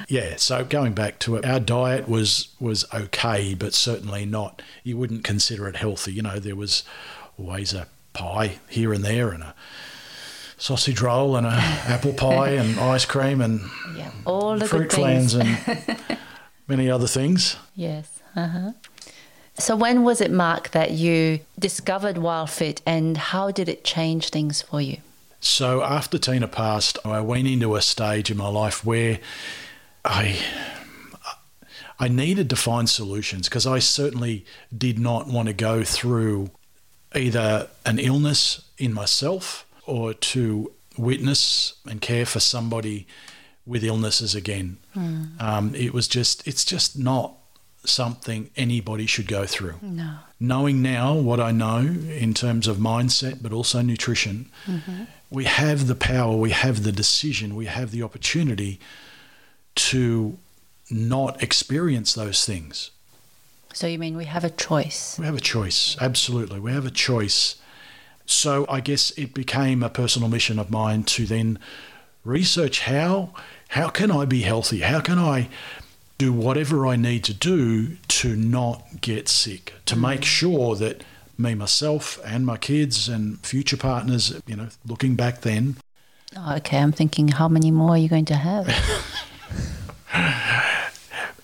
yeah. 0.10 0.38
So 0.38 0.66
going 0.66 0.94
back 0.94 1.20
to 1.20 1.36
it, 1.36 1.46
our 1.46 1.60
diet 1.60 2.10
was 2.10 2.48
was 2.60 2.84
okay, 2.92 3.54
but 3.54 3.76
certainly 3.76 4.26
not. 4.26 4.64
You 4.84 4.98
wouldn't 4.98 5.24
consider 5.24 5.68
it 5.68 5.76
healthy. 5.76 6.12
You 6.12 6.24
know, 6.24 6.40
there 6.40 6.56
was 6.56 6.84
always 7.38 7.76
a 7.76 7.86
pie 8.14 8.58
here 8.68 8.92
and 8.92 9.06
there, 9.06 9.30
and 9.30 9.44
a 9.44 9.54
sausage 10.58 11.00
roll, 11.00 11.36
and 11.36 11.46
a 11.46 11.52
apple 11.86 12.14
pie, 12.14 12.54
and 12.54 12.80
ice 12.80 13.06
cream, 13.06 13.40
and 13.40 13.62
Yeah. 13.96 14.10
All 14.26 14.58
the 14.58 14.68
fruit 14.68 14.92
flans, 14.92 15.36
and 15.36 15.60
many 16.68 16.90
other 16.90 17.08
things. 17.08 17.58
Yes. 17.76 18.20
Uh-huh. 18.36 18.72
So 19.60 19.76
when 19.76 20.02
was 20.02 20.22
it, 20.22 20.32
Mark, 20.32 20.72
that 20.72 20.90
you 20.90 21.42
discovered 21.60 22.16
WildFit 22.16 22.82
and 22.88 23.16
how 23.16 23.52
did 23.52 23.70
it 23.70 23.84
change 23.84 24.30
things 24.30 24.64
for 24.64 24.82
you? 24.82 24.98
So 25.44 25.84
after 25.84 26.18
Tina 26.18 26.48
passed, 26.48 26.98
I 27.04 27.20
went 27.20 27.48
into 27.48 27.76
a 27.76 27.82
stage 27.82 28.32
in 28.32 28.38
my 28.38 28.48
life 28.48 28.86
where 28.86 29.20
I 30.06 30.40
I 32.00 32.08
needed 32.08 32.50
to 32.50 32.56
find 32.56 32.90
solutions 32.90 33.50
because 33.50 33.68
I 33.68 33.80
certainly 33.80 34.46
did 34.76 34.98
not 34.98 35.28
want 35.28 35.48
to 35.50 35.54
go 35.54 35.84
through 35.84 36.50
either 37.14 37.68
an 37.86 38.00
illness 38.00 38.70
in 38.78 38.94
myself 38.94 39.66
or 39.86 40.14
to 40.14 40.72
witness 40.98 41.74
and 41.86 42.02
care 42.02 42.26
for 42.26 42.40
somebody 42.40 43.06
with 43.66 43.84
illnesses 43.84 44.34
again. 44.36 44.78
Um, 45.40 45.76
it 45.76 45.94
was 45.94 46.08
just 46.08 46.48
it's 46.48 46.64
just 46.66 46.98
not 46.98 47.36
something 47.86 48.50
anybody 48.56 49.06
should 49.06 49.28
go 49.28 49.46
through 49.46 49.76
No. 49.82 50.16
knowing 50.40 50.82
now 50.82 51.14
what 51.16 51.40
I 51.40 51.52
know 51.52 51.80
in 51.80 52.34
terms 52.34 52.68
of 52.68 52.78
mindset, 52.78 53.42
but 53.42 53.52
also 53.52 53.82
nutrition, 53.82 54.50
mm-hmm. 54.66 55.04
we 55.30 55.46
have 55.46 55.88
the 55.88 55.96
power, 55.96 56.36
we 56.38 56.52
have 56.52 56.84
the 56.84 56.92
decision, 56.92 57.56
we 57.56 57.66
have 57.66 57.92
the 57.92 58.02
opportunity 58.02 58.80
to 59.76 60.38
not 60.90 61.42
experience 61.42 62.14
those 62.14 62.46
things. 62.46 62.92
So 63.74 63.88
you 63.88 63.98
mean 63.98 64.16
we 64.16 64.26
have 64.26 64.44
a 64.44 64.50
choice? 64.50 65.18
We 65.20 65.26
have 65.26 65.36
a 65.36 65.42
choice, 65.42 65.98
absolutely. 66.00 66.60
We 66.60 66.72
have 66.72 66.86
a 66.86 66.92
choice. 66.92 67.56
So 68.26 68.66
I 68.70 68.80
guess 68.80 69.12
it 69.18 69.34
became 69.34 69.84
a 69.84 69.90
personal 69.90 70.30
mission 70.30 70.60
of 70.60 70.70
mine 70.70 71.04
to 71.04 71.26
then 71.26 71.60
research 72.24 72.82
how 72.82 73.34
how 73.70 73.90
can 73.90 74.12
I 74.12 74.26
be 74.26 74.42
healthy? 74.44 74.82
How 74.82 75.02
can 75.02 75.18
I 75.18 75.50
do 76.18 76.32
whatever 76.32 76.86
I 76.86 76.96
need 76.96 77.24
to 77.26 77.34
do 77.34 77.98
to 78.08 78.36
not 78.36 79.02
get 79.02 79.28
sick, 79.28 79.74
to 79.86 79.96
mm. 79.96 80.02
make 80.02 80.24
sure 80.24 80.76
that 80.76 81.04
me 81.38 81.56
myself 81.56 82.20
and 82.24 82.46
my 82.46 82.58
kids 82.58 83.10
and 83.10 83.40
future 83.46 83.78
partners, 83.78 84.40
you 84.46 84.56
know, 84.56 84.70
looking 84.86 85.16
back 85.16 85.42
then, 85.42 85.78
Oh, 86.36 86.56
okay, 86.58 86.78
I'm 86.80 86.92
thinking 86.92 87.28
how 87.28 87.48
many 87.48 87.72
more 87.72 87.92
are 87.92 87.98
you 87.98 88.10
going 88.10 88.26
to 88.26 88.36
have? 88.36 88.68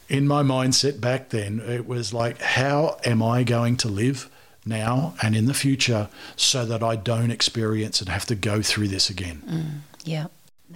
in 0.10 0.28
my 0.28 0.42
mindset 0.42 1.00
back 1.00 1.30
then, 1.30 1.60
it 1.60 1.88
was 1.88 2.14
like, 2.14 2.42
how 2.42 2.98
am 3.06 3.22
I 3.22 3.44
going 3.44 3.78
to 3.78 3.88
live 3.88 4.30
now 4.66 5.14
and 5.22 5.36
in 5.36 5.46
the 5.46 5.54
future 5.54 6.10
so 6.36 6.66
that 6.66 6.82
I 6.82 6.96
don't 6.96 7.32
experience 7.32 8.02
and 8.02 8.10
have 8.10 8.26
to 8.28 8.36
go 8.36 8.62
through 8.62 8.88
this 8.88 9.10
again? 9.10 9.44
Mm, 9.48 10.06
yeah. 10.06 10.28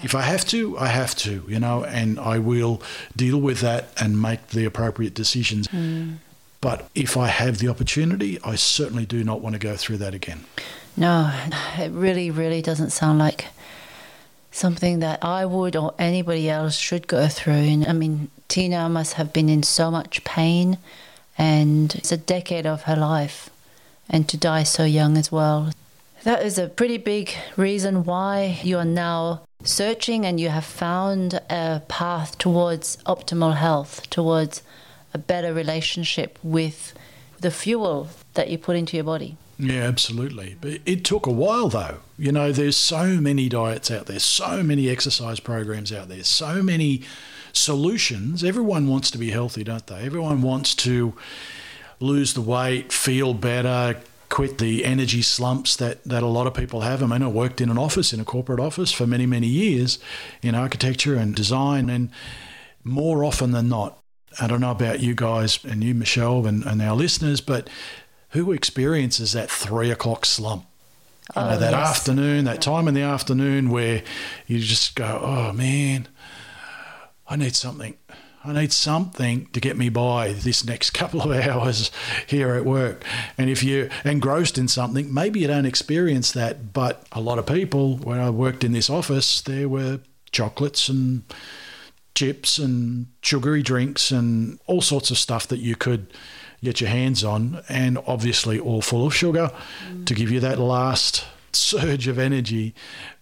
If 0.02 0.16
I 0.16 0.22
have 0.22 0.46
to, 0.48 0.78
I 0.78 0.88
have 0.88 1.16
to, 1.18 1.44
you 1.48 1.60
know, 1.60 1.84
and 1.84 2.20
I 2.20 2.40
will 2.40 2.82
deal 3.16 3.40
with 3.40 3.62
that 3.62 3.90
and 4.02 4.20
make 4.20 4.48
the 4.48 4.66
appropriate 4.66 5.14
decisions. 5.14 5.68
Hmm. 5.68 6.14
But 6.62 6.90
if 6.96 7.18
I 7.18 7.28
have 7.28 7.60
the 7.60 7.68
opportunity, 7.68 8.40
I 8.44 8.56
certainly 8.56 9.06
do 9.06 9.24
not 9.24 9.42
want 9.42 9.54
to 9.54 9.60
go 9.60 9.76
through 9.76 9.98
that 9.98 10.14
again. 10.14 10.46
No, 10.96 11.32
it 11.78 11.92
really, 11.92 12.32
really 12.32 12.62
doesn't 12.62 12.92
sound 12.92 13.20
like 13.20 13.48
something 14.52 15.00
that 15.00 15.24
I 15.24 15.46
would 15.46 15.76
or 15.76 15.94
anybody 16.00 16.50
else 16.50 16.78
should 16.78 17.08
go 17.08 17.28
through. 17.28 17.54
And 17.54 17.86
I 17.86 17.94
mean, 17.94 18.30
Tina 18.48 18.88
must 18.88 19.14
have 19.14 19.34
been 19.34 19.50
in 19.50 19.64
so 19.64 19.92
much 19.92 20.24
pain, 20.24 20.78
and 21.38 21.94
it's 21.96 22.12
a 22.12 22.18
decade 22.18 22.66
of 22.66 22.84
her 22.84 22.96
life, 22.96 23.50
and 24.10 24.30
to 24.30 24.38
die 24.38 24.64
so 24.64 24.86
young 24.86 25.18
as 25.18 25.32
well. 25.32 25.72
That 26.24 26.44
is 26.44 26.58
a 26.58 26.68
pretty 26.68 26.98
big 26.98 27.34
reason 27.58 28.06
why 28.06 28.60
you 28.64 28.78
are 28.78 28.86
now 28.86 29.42
searching 29.64 30.26
and 30.26 30.40
you 30.40 30.50
have 30.50 30.66
found 30.66 31.36
a 31.50 31.82
path 31.88 32.38
towards 32.38 32.98
optimal 33.06 33.56
health, 33.56 34.10
towards 34.10 34.62
a 35.14 35.18
better 35.18 35.54
relationship 35.54 36.40
with 36.44 36.94
the 37.40 37.52
fuel 37.52 38.08
that 38.34 38.50
you 38.50 38.58
put 38.58 38.76
into 38.76 38.98
your 38.98 39.04
body. 39.04 39.38
Yeah, 39.60 39.84
absolutely. 39.84 40.58
But 40.60 40.82
it 40.86 41.04
took 41.06 41.26
a 41.26 41.32
while 41.32 41.70
though. 41.70 42.00
You 42.18 42.32
know, 42.32 42.52
there's 42.52 42.78
so 42.78 43.22
many 43.22 43.50
diets 43.50 43.92
out 43.92 44.08
there, 44.08 44.20
so 44.20 44.64
many 44.64 44.90
exercise 44.90 45.40
programs 45.40 45.92
out 45.92 46.10
there, 46.10 46.24
so 46.24 46.62
many 46.64 47.04
solutions. 47.54 48.44
Everyone 48.44 48.88
wants 48.88 49.12
to 49.12 49.18
be 49.18 49.30
healthy, 49.32 49.64
don't 49.64 49.86
they? 49.88 50.04
Everyone 50.04 50.42
wants 50.42 50.74
to 50.76 51.14
lose 52.00 52.34
the 52.34 52.42
weight, 52.42 52.92
feel 52.92 53.34
better, 53.34 54.02
quit 54.34 54.58
the 54.58 54.84
energy 54.84 55.22
slumps 55.22 55.76
that, 55.76 56.04
that 56.06 56.24
a 56.24 56.28
lot 56.28 56.48
of 56.48 56.56
people 56.56 56.82
have. 56.82 57.04
I 57.04 57.06
mean, 57.06 57.22
I 57.22 57.28
worked 57.28 57.62
in 57.62 57.70
an 57.70 57.78
office, 57.78 58.12
in 58.14 58.20
a 58.20 58.26
corporate 58.26 58.60
office 58.60 58.92
for 58.92 59.06
many, 59.06 59.28
many 59.28 59.46
years 59.46 60.00
in 60.42 60.56
architecture 60.56 61.14
and 61.14 61.36
design, 61.36 61.88
and 61.88 62.10
more 62.84 63.24
often 63.24 63.52
than 63.52 63.70
not, 63.70 64.00
I 64.42 64.48
don't 64.48 64.60
know 64.60 64.72
about 64.72 65.02
you 65.02 65.14
guys 65.14 65.64
and 65.64 65.84
you, 65.84 65.94
Michelle, 65.94 66.48
and, 66.48 66.66
and 66.66 66.82
our 66.82 66.96
listeners, 66.96 67.42
but 67.42 67.70
who 68.30 68.52
experiences 68.52 69.34
that 69.34 69.52
three 69.52 69.92
o'clock 69.92 70.26
slump? 70.26 70.66
You 71.36 71.42
know, 71.44 71.50
Oh, 71.52 71.58
that 71.60 71.72
yes. 71.74 71.90
afternoon, 72.00 72.46
that 72.46 72.60
time 72.60 72.88
in 72.88 72.96
the 72.96 73.04
afternoon 73.04 73.70
where 73.70 74.02
you 74.48 74.58
just 74.58 74.96
go, 74.96 75.20
oh 75.24 75.54
man, 75.54 76.08
I 77.30 77.36
need 77.36 77.56
something. 77.56 77.94
I 78.46 78.52
need 78.52 78.74
something 78.74 79.48
to 79.54 79.60
get 79.62 79.78
me 79.78 79.88
by 79.90 80.34
this 80.34 80.66
next 80.66 80.90
couple 80.94 81.22
of 81.22 81.48
hours 81.48 81.92
here 82.28 82.56
at 82.56 82.66
work. 82.66 83.04
And 83.38 83.50
if 83.50 83.64
you're 83.64 83.90
engrossed 84.04 84.58
in 84.58 84.68
something, 84.68 85.14
maybe 85.14 85.40
you 85.40 85.48
don't 85.48 85.66
experience 85.66 86.32
that. 86.34 86.74
But 86.74 87.06
a 87.12 87.22
lot 87.22 87.40
of 87.40 87.46
people, 87.46 87.98
when 87.98 88.20
I 88.20 88.30
worked 88.30 88.64
in 88.64 88.74
this 88.74 88.90
office, 88.90 89.42
there 89.42 89.70
were 89.70 90.00
chocolates 90.32 90.90
and 90.90 91.24
chips 92.16 92.58
and 92.58 93.08
sugary 93.22 93.64
drinks 93.64 94.12
and 94.12 94.60
all 94.68 94.82
sorts 94.82 95.10
of 95.10 95.18
stuff 95.18 95.48
that 95.48 95.60
you 95.60 95.76
could 95.76 96.08
get 96.64 96.80
your 96.80 96.90
hands 96.90 97.24
on, 97.24 97.62
and 97.68 97.98
obviously 98.08 98.58
all 98.58 98.82
full 98.82 99.06
of 99.06 99.14
sugar 99.14 99.52
to 100.06 100.14
give 100.14 100.32
you 100.32 100.40
that 100.40 100.58
last 100.58 101.26
surge 101.56 102.08
of 102.08 102.20
energy 102.20 102.74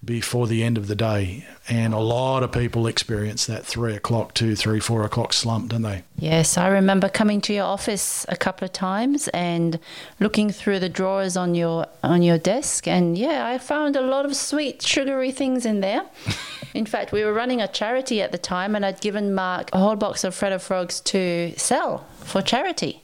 before 0.04 0.48
the 0.48 0.64
end 0.64 0.78
of 0.78 0.88
the 0.88 0.96
day. 0.96 1.46
And 1.70 1.94
a 1.94 2.00
lot 2.00 2.44
of 2.44 2.52
people 2.52 2.88
experience 2.88 3.46
that 3.46 3.66
three 3.66 3.96
o'clock, 3.96 4.34
two, 4.34 4.56
three, 4.56 4.80
four 4.80 5.04
o'clock 5.04 5.34
slump, 5.34 5.70
don't 5.70 5.84
they? 5.84 6.04
Yes, 6.18 6.58
I 6.58 6.68
remember 6.68 7.10
coming 7.10 7.42
to 7.42 7.54
your 7.54 7.66
office 7.66 8.26
a 8.30 8.36
couple 8.36 8.66
of 8.66 8.74
times 8.74 9.28
and 9.30 9.80
looking 10.20 10.50
through 10.50 10.80
the 10.80 10.90
drawers 10.90 11.38
on 11.38 11.56
your 11.56 11.86
on 12.04 12.22
your 12.22 12.38
desk 12.38 12.88
and 12.88 13.18
yeah, 13.18 13.48
I 13.48 13.58
found 13.58 13.96
a 13.96 14.02
lot 14.02 14.26
of 14.26 14.36
sweet 14.36 14.82
sugary 14.82 15.32
things 15.32 15.66
in 15.66 15.82
there. 15.82 16.04
in 16.74 16.86
fact, 16.86 17.12
we 17.12 17.24
were 17.24 17.34
running 17.34 17.62
a 17.62 17.68
charity 17.68 18.22
at 18.22 18.32
the 18.32 18.38
time 18.38 18.76
and 18.76 18.86
I'd 18.86 19.02
given 19.02 19.34
Mark 19.34 19.70
a 19.74 19.80
whole 19.80 19.96
box 19.96 20.24
of 20.24 20.34
Freddo 20.34 20.60
Frogs 20.60 21.00
to 21.02 21.54
sell 21.58 22.06
for 22.20 22.42
charity. 22.42 23.04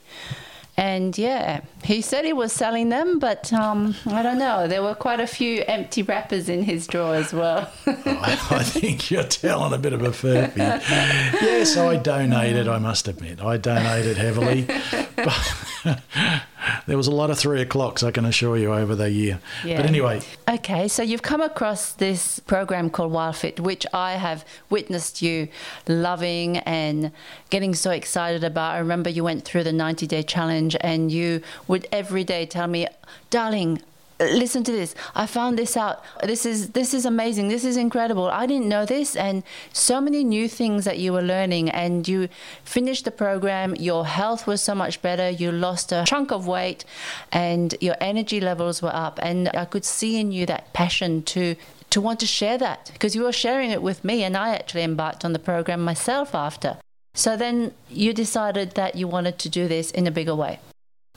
And 0.78 1.18
yeah, 1.18 1.62
he 1.82 2.00
said 2.00 2.24
he 2.24 2.32
was 2.32 2.52
selling 2.52 2.88
them, 2.88 3.18
but 3.18 3.52
um, 3.52 3.96
I 4.06 4.22
don't 4.22 4.38
know. 4.38 4.68
There 4.68 4.80
were 4.80 4.94
quite 4.94 5.18
a 5.18 5.26
few 5.26 5.64
empty 5.66 6.04
wrappers 6.04 6.48
in 6.48 6.62
his 6.62 6.86
drawer 6.86 7.16
as 7.16 7.32
well. 7.32 7.68
I, 7.84 8.38
I 8.50 8.62
think 8.62 9.10
you're 9.10 9.24
telling 9.24 9.72
a 9.72 9.78
bit 9.78 9.92
of 9.92 10.02
a 10.02 10.10
furphy. 10.10 10.56
Yes, 10.56 11.76
I 11.76 11.96
donated, 11.96 12.68
I 12.68 12.78
must 12.78 13.08
admit. 13.08 13.42
I 13.42 13.56
donated 13.56 14.18
heavily. 14.18 14.68
But 15.16 15.56
there 16.86 16.96
was 16.96 17.08
a 17.08 17.12
lot 17.12 17.30
of 17.30 17.38
three 17.40 17.60
o'clocks, 17.60 18.04
I 18.04 18.12
can 18.12 18.24
assure 18.24 18.56
you, 18.56 18.72
over 18.72 18.94
the 18.94 19.10
year. 19.10 19.40
Yeah. 19.64 19.78
But 19.78 19.86
anyway, 19.86 20.20
Okay, 20.48 20.88
so 20.88 21.02
you've 21.02 21.22
come 21.22 21.42
across 21.42 21.92
this 21.92 22.40
program 22.40 22.88
called 22.88 23.12
WildFit, 23.12 23.60
which 23.60 23.84
I 23.92 24.12
have 24.12 24.46
witnessed 24.70 25.20
you 25.20 25.48
loving 25.86 26.58
and 26.58 27.12
getting 27.50 27.74
so 27.74 27.90
excited 27.90 28.44
about. 28.44 28.74
I 28.74 28.78
remember 28.78 29.10
you 29.10 29.24
went 29.24 29.44
through 29.44 29.64
the 29.64 29.72
90 29.72 30.06
day 30.06 30.22
challenge 30.22 30.67
and 30.76 31.10
you 31.10 31.42
would 31.66 31.86
every 31.92 32.24
day 32.24 32.46
tell 32.46 32.66
me, 32.66 32.86
darling, 33.30 33.82
listen 34.20 34.64
to 34.64 34.72
this. 34.72 34.94
I 35.14 35.26
found 35.26 35.58
this 35.58 35.76
out. 35.76 36.02
This 36.22 36.44
is 36.44 36.70
this 36.70 36.92
is 36.94 37.04
amazing. 37.04 37.48
This 37.48 37.64
is 37.64 37.76
incredible. 37.76 38.28
I 38.28 38.46
didn't 38.46 38.68
know 38.68 38.84
this. 38.84 39.16
And 39.16 39.42
so 39.72 40.00
many 40.00 40.24
new 40.24 40.48
things 40.48 40.84
that 40.84 40.98
you 40.98 41.12
were 41.12 41.22
learning 41.22 41.70
and 41.70 42.06
you 42.06 42.28
finished 42.64 43.04
the 43.04 43.10
program. 43.10 43.76
Your 43.76 44.06
health 44.06 44.46
was 44.46 44.60
so 44.60 44.74
much 44.74 45.00
better. 45.02 45.30
You 45.30 45.52
lost 45.52 45.92
a 45.92 46.04
chunk 46.06 46.32
of 46.32 46.46
weight 46.46 46.84
and 47.32 47.74
your 47.80 47.96
energy 48.00 48.40
levels 48.40 48.82
were 48.82 48.94
up. 48.94 49.18
And 49.22 49.48
i 49.54 49.64
could 49.64 49.84
see 49.84 50.18
in 50.18 50.32
you 50.32 50.46
that 50.46 50.72
passion 50.72 51.22
to 51.22 51.54
to 51.90 52.00
want 52.00 52.20
to 52.20 52.26
share 52.26 52.58
that 52.58 52.90
because 52.92 53.14
you 53.14 53.22
were 53.22 53.32
sharing 53.32 53.70
it 53.70 53.82
with 53.82 54.04
me 54.04 54.22
and 54.22 54.36
i 54.36 54.54
actually 54.54 54.82
embarked 54.82 55.24
on 55.24 55.32
the 55.32 55.38
program 55.38 55.82
myself 55.82 56.34
after 56.34 56.76
so 57.18 57.36
then 57.36 57.72
you 57.90 58.12
decided 58.12 58.72
that 58.72 58.94
you 58.94 59.08
wanted 59.08 59.38
to 59.38 59.48
do 59.48 59.66
this 59.68 59.90
in 59.90 60.06
a 60.06 60.10
bigger 60.10 60.34
way 60.34 60.58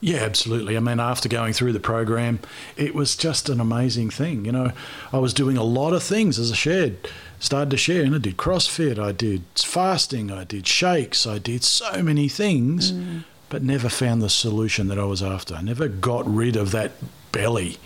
yeah, 0.04 0.18
absolutely. 0.18 0.76
I 0.76 0.80
mean, 0.80 1.00
after 1.00 1.30
going 1.30 1.54
through 1.54 1.74
the 1.74 1.80
program, 1.80 2.40
it 2.76 2.96
was 2.96 3.16
just 3.16 3.50
an 3.50 3.60
amazing 3.60 4.10
thing. 4.10 4.46
You 4.46 4.52
know, 4.52 4.72
I 5.14 5.20
was 5.20 5.32
doing 5.32 5.58
a 5.58 5.64
lot 5.64 5.94
of 5.94 6.02
things 6.02 6.40
as 6.40 6.52
I 6.52 6.56
shared, 6.56 7.08
started 7.40 7.70
to 7.70 7.78
share, 7.78 8.04
and 8.04 8.16
I 8.16 8.18
did 8.18 8.36
CrossFit, 8.36 8.98
I 8.98 9.12
did 9.12 9.44
fasting, 9.56 10.32
I 10.32 10.44
did 10.44 10.66
shakes, 10.66 11.28
I 11.28 11.38
did 11.38 11.64
so 11.64 12.02
many 12.02 12.28
things, 12.28 12.92
mm. 12.92 13.26
but 13.50 13.62
never 13.62 13.90
found 13.90 14.24
the 14.24 14.30
solution 14.30 14.88
that 14.88 14.98
I 14.98 15.04
was 15.04 15.22
after. 15.22 15.54
I 15.54 15.62
never 15.62 15.88
got 15.88 16.28
rid 16.28 16.56
of 16.56 16.72
that 16.72 16.94
belly. 17.32 17.78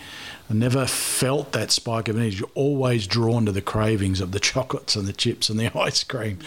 I 0.50 0.54
never 0.54 0.86
felt 0.86 1.52
that 1.52 1.72
spike 1.72 2.08
of 2.08 2.16
energy. 2.16 2.46
Always 2.54 3.08
drawn 3.08 3.46
to 3.46 3.52
the 3.52 3.62
cravings 3.62 4.22
of 4.22 4.32
the 4.32 4.40
chocolates 4.40 4.96
and 4.96 5.06
the 5.06 5.14
chips 5.14 5.50
and 5.50 5.60
the 5.60 5.78
ice 5.78 6.06
cream 6.06 6.40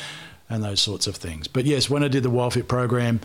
and 0.48 0.62
those 0.62 0.80
sorts 0.80 1.06
of 1.06 1.16
things. 1.16 1.48
But 1.48 1.64
yes, 1.64 1.90
when 1.90 2.02
I 2.02 2.08
did 2.08 2.22
the 2.22 2.30
WildFit 2.30 2.68
program, 2.68 3.20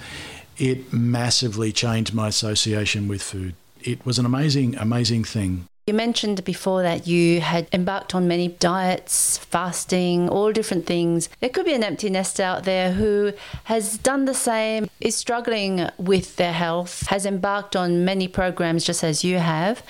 it 0.58 0.94
massively 0.94 1.72
changed 1.72 2.13
my 2.13 2.27
association 2.27 3.08
with 3.08 3.22
food. 3.22 3.56
It 3.82 4.06
was 4.06 4.20
an 4.20 4.25
amazing, 4.25 4.75
amazing 4.75 5.24
thing. 5.24 5.68
You 5.86 5.94
mentioned 5.94 6.46
before 6.46 6.82
that 6.82 7.08
you 7.08 7.42
had 7.42 7.68
embarked 7.74 8.15
on 8.15 8.25
many 8.25 8.48
diets, 8.48 9.38
fasting, 9.38 10.30
all 10.30 10.53
different 10.53 10.86
things. 10.86 11.27
There 11.42 11.50
could 11.50 11.65
be 11.65 11.74
an 11.74 11.84
empty 11.84 12.10
nest 12.10 12.39
out 12.39 12.63
there 12.63 12.94
who 12.94 13.34
has 13.65 13.98
done 13.98 14.24
the 14.24 14.34
same, 14.34 14.89
is 15.01 15.18
struggling 15.18 15.89
with 15.98 16.38
their 16.38 16.53
health, 16.53 17.06
has 17.08 17.25
embarked 17.25 17.75
on 17.75 18.06
many 18.06 18.30
programs 18.30 18.86
just 18.86 19.03
as 19.03 19.25
you 19.25 19.39
have, 19.39 19.84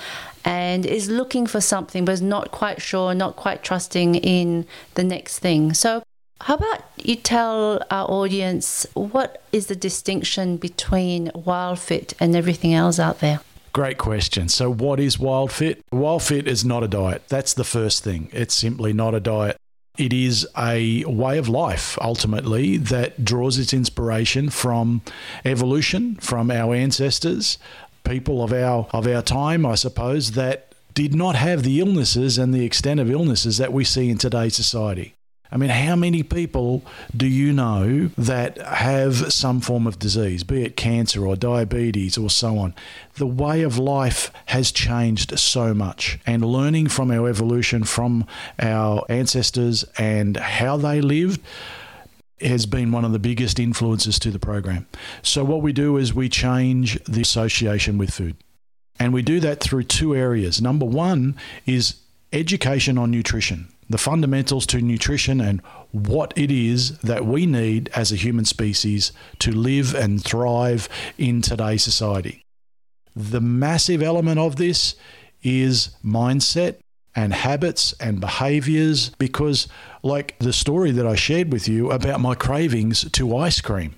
and 0.44 0.84
is 0.84 1.10
looking 1.10 1.46
for 1.46 1.62
something 1.62 2.06
but 2.06 2.13
is 2.13 2.24
not 2.24 2.50
quite 2.50 2.82
sure, 2.82 3.13
not 3.13 3.36
quite 3.36 3.62
trusting 3.62 4.16
in 4.16 4.66
the 4.96 5.04
next 5.04 5.40
thing. 5.40 5.75
So, 5.75 6.02
how 6.42 6.56
about 6.56 6.84
you 6.98 7.16
tell 7.16 7.82
our 7.90 8.10
audience 8.10 8.86
what 8.96 9.42
is 9.52 9.68
the 9.68 9.75
distinction 9.75 10.58
between 10.58 11.30
WildFit 11.30 12.13
and 12.20 12.36
everything 12.36 12.74
else 12.74 13.00
out 13.00 13.20
there? 13.20 13.40
Great 13.72 13.98
question. 13.98 14.50
So, 14.50 14.70
what 14.70 15.00
is 15.00 15.18
WildFit? 15.18 15.82
WildFit 15.92 16.46
is 16.46 16.63
not 16.63 16.84
a 16.84 16.88
diet. 16.88 17.24
That's 17.30 17.54
the 17.54 17.63
first 17.63 18.04
thing. 18.04 18.30
It's 18.32 18.54
simply 18.54 18.94
not 18.94 19.16
a 19.16 19.20
diet. 19.20 19.58
It 19.98 20.12
is 20.12 20.48
a 20.58 21.06
way 21.06 21.38
of 21.38 21.48
life, 21.48 21.98
ultimately, 22.02 22.78
that 22.78 23.24
draws 23.24 23.58
its 23.58 23.74
inspiration 23.74 24.50
from 24.50 25.02
evolution, 25.46 26.16
from 26.16 26.52
our 26.52 26.75
ancestors, 26.75 27.58
people 28.04 28.44
of 28.44 28.52
our, 28.52 28.88
of 28.92 29.08
our 29.08 29.22
time, 29.22 29.66
I 29.66 29.75
suppose, 29.75 30.32
that 30.32 30.74
did 30.94 31.16
not 31.16 31.36
have 31.36 31.63
the 31.63 31.80
illnesses 31.80 32.38
and 32.38 32.54
the 32.54 32.66
extent 32.66 33.00
of 33.00 33.10
illnesses 33.10 33.58
that 33.58 33.74
we 33.74 33.84
see 33.84 34.10
in 34.10 34.18
today's 34.18 34.56
society. 34.56 35.16
I 35.54 35.58
mean, 35.58 35.70
how 35.70 35.96
many 35.96 36.24
people 36.24 36.84
do 37.16 37.28
you 37.28 37.54
know 37.54 38.10
that 38.18 38.58
have 38.58 39.32
some 39.32 39.62
form 39.62 39.86
of 39.86 40.00
disease, 40.00 40.44
be 40.44 40.64
it 40.64 40.76
cancer 40.76 41.28
or 41.28 41.36
diabetes 41.36 42.18
or 42.18 42.32
so 42.32 42.58
on? 42.58 42.74
The 43.18 43.28
way 43.28 43.62
of 43.62 43.78
life 43.78 44.32
has 44.48 44.72
changed 44.72 45.38
so 45.38 45.76
much, 45.76 46.18
and 46.26 46.44
learning 46.44 46.88
from 46.88 47.12
our 47.12 47.30
evolution, 47.30 47.84
from 47.84 48.26
our 48.58 49.06
ancestors, 49.10 49.86
and 49.96 50.38
how 50.38 50.76
they 50.78 51.02
lived 51.02 51.40
has 52.42 52.66
been 52.66 52.92
one 52.92 53.06
of 53.06 53.12
the 53.12 53.20
biggest 53.20 53.60
influences 53.60 54.18
to 54.20 54.32
the 54.32 54.39
program. 54.39 54.88
So, 55.22 55.44
what 55.44 55.62
we 55.62 55.72
do 55.72 55.98
is 55.98 56.16
we 56.16 56.30
change 56.30 57.02
the 57.04 57.22
association 57.22 58.00
with 58.00 58.10
food. 58.10 58.38
And 59.00 59.13
we 59.13 59.22
do 59.22 59.39
that 59.42 59.60
through 59.60 59.84
two 59.84 60.16
areas. 60.16 60.62
Number 60.62 60.86
one 60.86 61.36
is 61.68 61.98
education 62.32 62.98
on 62.98 63.12
nutrition 63.12 63.68
the 63.89 63.98
fundamentals 63.98 64.65
to 64.67 64.82
nutrition 64.82 65.41
and 65.41 65.62
what 65.91 66.34
it 66.36 66.52
is 66.52 66.98
that 67.00 67.26
we 67.26 67.46
need 67.46 67.89
as 67.96 68.12
a 68.12 68.15
human 68.15 68.46
species 68.46 69.12
to 69.39 69.52
live 69.52 69.93
and 69.93 70.24
thrive 70.24 70.89
in 71.17 71.41
today's 71.41 71.84
society. 71.84 72.43
The 73.15 73.41
massive 73.41 74.02
element 74.02 74.39
of 74.39 74.56
this 74.56 74.96
is 75.43 75.96
mindset 76.04 76.78
and 77.15 77.34
habits 77.34 77.93
and 78.00 78.19
behaviors 78.19 79.10
because, 79.10 79.67
like 80.02 80.38
the 80.39 80.54
story 80.54 80.91
that 80.91 81.06
I 81.06 81.15
shared 81.15 81.52
with 81.52 81.67
you 81.67 81.91
about 81.91 82.19
my 82.19 82.34
cravings 82.34 83.10
to 83.12 83.38
ice 83.38 83.62
cream, 83.62 83.96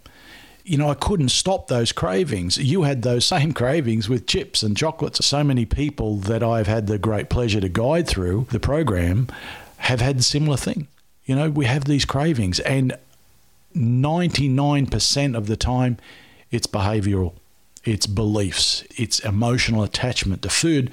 you 0.65 0.77
know, 0.77 0.89
I 0.89 0.95
couldn't 0.95 1.29
stop 1.29 1.67
those 1.67 1.91
cravings. 1.91 2.57
You 2.57 2.83
had 2.83 3.03
those 3.03 3.25
same 3.35 3.53
cravings 3.53 4.09
with 4.09 4.27
chips 4.27 4.63
and 4.63 4.75
chocolates. 4.75 5.25
So 5.25 5.43
many 5.43 5.65
people 5.65 6.17
that 6.17 6.43
I've 6.43 6.67
had 6.67 6.87
the 6.87 6.97
great 6.97 7.29
pleasure 7.29 7.61
to 7.61 7.69
guide 7.69 8.07
through 8.07 8.47
the 8.51 8.59
program 8.59 9.27
have 9.77 10.01
had 10.01 10.23
similar 10.23 10.57
thing. 10.57 10.87
You 11.25 11.35
know, 11.35 11.49
we 11.49 11.65
have 11.65 11.85
these 11.85 12.05
cravings, 12.05 12.59
and 12.61 12.97
99% 13.75 15.35
of 15.35 15.47
the 15.47 15.57
time, 15.57 15.97
it's 16.51 16.67
behavioral, 16.67 17.33
it's 17.83 18.07
beliefs, 18.07 18.83
it's 18.95 19.19
emotional 19.19 19.83
attachment 19.83 20.41
to 20.43 20.49
food, 20.49 20.91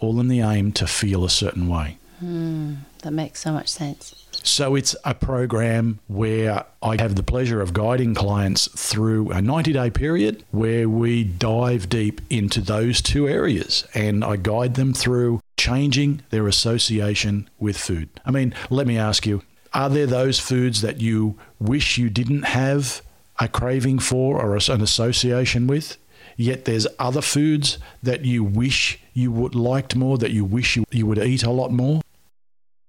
all 0.00 0.20
in 0.20 0.28
the 0.28 0.40
aim 0.40 0.72
to 0.72 0.86
feel 0.86 1.24
a 1.24 1.30
certain 1.30 1.68
way. 1.68 1.98
Mm, 2.22 2.78
that 3.02 3.12
makes 3.12 3.40
so 3.40 3.52
much 3.52 3.68
sense. 3.68 4.24
So 4.42 4.74
it's 4.74 4.94
a 5.04 5.14
program 5.14 6.00
where 6.06 6.64
I 6.82 7.00
have 7.00 7.16
the 7.16 7.22
pleasure 7.22 7.62
of 7.62 7.72
guiding 7.72 8.14
clients 8.14 8.68
through 8.68 9.30
a 9.30 9.40
90 9.40 9.72
day 9.72 9.90
period 9.90 10.44
where 10.50 10.88
we 10.88 11.24
dive 11.24 11.88
deep 11.88 12.20
into 12.28 12.60
those 12.60 13.00
two 13.00 13.26
areas 13.26 13.86
and 13.94 14.22
I 14.22 14.36
guide 14.36 14.74
them 14.74 14.92
through 14.92 15.40
changing 15.64 16.20
their 16.28 16.46
association 16.46 17.48
with 17.58 17.78
food. 17.78 18.10
I 18.26 18.30
mean, 18.30 18.54
let 18.68 18.86
me 18.86 18.98
ask 18.98 19.24
you 19.24 19.42
are 19.72 19.88
there 19.88 20.06
those 20.06 20.38
foods 20.38 20.82
that 20.82 21.00
you 21.00 21.38
wish 21.58 21.96
you 21.96 22.10
didn't 22.10 22.42
have 22.42 23.00
a 23.40 23.48
craving 23.48 23.98
for 23.98 24.40
or 24.40 24.54
an 24.56 24.82
association 24.82 25.66
with? 25.66 25.96
Yet 26.36 26.66
there's 26.66 26.86
other 26.98 27.22
foods 27.22 27.78
that 28.02 28.26
you 28.26 28.44
wish 28.44 28.98
you 29.14 29.32
would 29.32 29.54
liked 29.54 29.96
more, 29.96 30.18
that 30.18 30.32
you 30.32 30.44
wish 30.44 30.76
you, 30.76 30.84
you 30.90 31.06
would 31.06 31.18
eat 31.18 31.42
a 31.42 31.50
lot 31.50 31.72
more? 31.72 32.02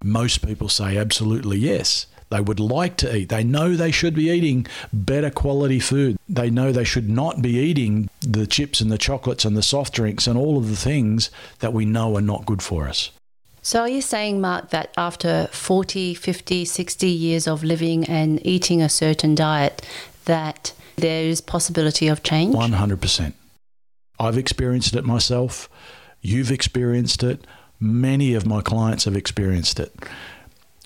Most 0.03 0.45
people 0.45 0.67
say 0.67 0.97
absolutely 0.97 1.57
yes. 1.57 2.07
They 2.29 2.41
would 2.41 2.59
like 2.59 2.97
to 2.97 3.15
eat. 3.15 3.29
They 3.29 3.43
know 3.43 3.75
they 3.75 3.91
should 3.91 4.15
be 4.15 4.29
eating 4.29 4.65
better 4.91 5.29
quality 5.29 5.79
food. 5.79 6.17
They 6.27 6.49
know 6.49 6.71
they 6.71 6.83
should 6.83 7.09
not 7.09 7.41
be 7.41 7.57
eating 7.57 8.09
the 8.21 8.47
chips 8.47 8.81
and 8.81 8.91
the 8.91 8.97
chocolates 8.97 9.45
and 9.45 9.55
the 9.55 9.61
soft 9.61 9.93
drinks 9.93 10.25
and 10.27 10.37
all 10.37 10.57
of 10.57 10.69
the 10.69 10.75
things 10.75 11.29
that 11.59 11.73
we 11.73 11.85
know 11.85 12.17
are 12.17 12.21
not 12.21 12.45
good 12.45 12.61
for 12.61 12.87
us. 12.87 13.11
So, 13.61 13.81
are 13.81 13.89
you 13.89 14.01
saying, 14.01 14.41
Mark, 14.41 14.69
that 14.69 14.93
after 14.95 15.47
40, 15.51 16.13
50, 16.13 16.65
60 16.65 17.07
years 17.07 17.47
of 17.47 17.63
living 17.63 18.05
and 18.05 18.45
eating 18.45 18.81
a 18.81 18.89
certain 18.89 19.33
diet, 19.33 19.81
that 20.25 20.73
there 20.97 21.23
is 21.23 21.41
possibility 21.41 22.07
of 22.07 22.21
change? 22.21 22.53
100%. 22.55 23.33
I've 24.19 24.37
experienced 24.37 24.95
it 24.95 25.03
myself. 25.03 25.67
You've 26.21 26.51
experienced 26.51 27.23
it. 27.23 27.45
Many 27.79 28.33
of 28.35 28.45
my 28.45 28.61
clients 28.61 29.05
have 29.05 29.15
experienced 29.15 29.79
it. 29.79 29.93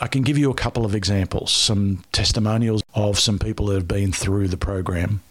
I 0.01 0.07
can 0.07 0.21
give 0.21 0.37
you 0.37 0.49
a 0.49 0.55
couple 0.55 0.85
of 0.85 0.95
examples, 0.95 1.51
some 1.51 2.03
testimonials 2.13 2.81
of 2.93 3.19
some 3.19 3.37
people 3.37 3.65
that 3.67 3.75
have 3.75 3.87
been 3.87 4.13
through 4.13 4.47
the 4.47 4.57
program. 4.57 5.21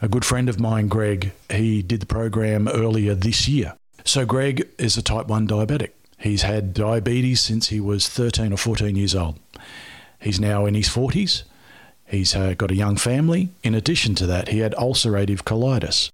A 0.00 0.08
good 0.08 0.24
friend 0.24 0.48
of 0.48 0.60
mine, 0.60 0.86
Greg, 0.86 1.32
he 1.50 1.82
did 1.82 2.00
the 2.00 2.06
program 2.06 2.68
earlier 2.68 3.14
this 3.14 3.48
year. 3.48 3.74
So, 4.04 4.24
Greg 4.24 4.68
is 4.78 4.96
a 4.96 5.02
type 5.02 5.26
1 5.26 5.48
diabetic. 5.48 5.90
He's 6.18 6.42
had 6.42 6.72
diabetes 6.72 7.40
since 7.40 7.68
he 7.68 7.80
was 7.80 8.08
13 8.08 8.52
or 8.52 8.56
14 8.56 8.94
years 8.94 9.14
old. 9.14 9.40
He's 10.20 10.38
now 10.38 10.66
in 10.66 10.74
his 10.74 10.88
40s. 10.88 11.42
He's 12.04 12.36
uh, 12.36 12.54
got 12.54 12.70
a 12.70 12.76
young 12.76 12.96
family. 12.96 13.48
In 13.64 13.74
addition 13.74 14.14
to 14.16 14.26
that, 14.26 14.48
he 14.48 14.60
had 14.60 14.74
ulcerative 14.74 15.42
colitis. 15.42 16.10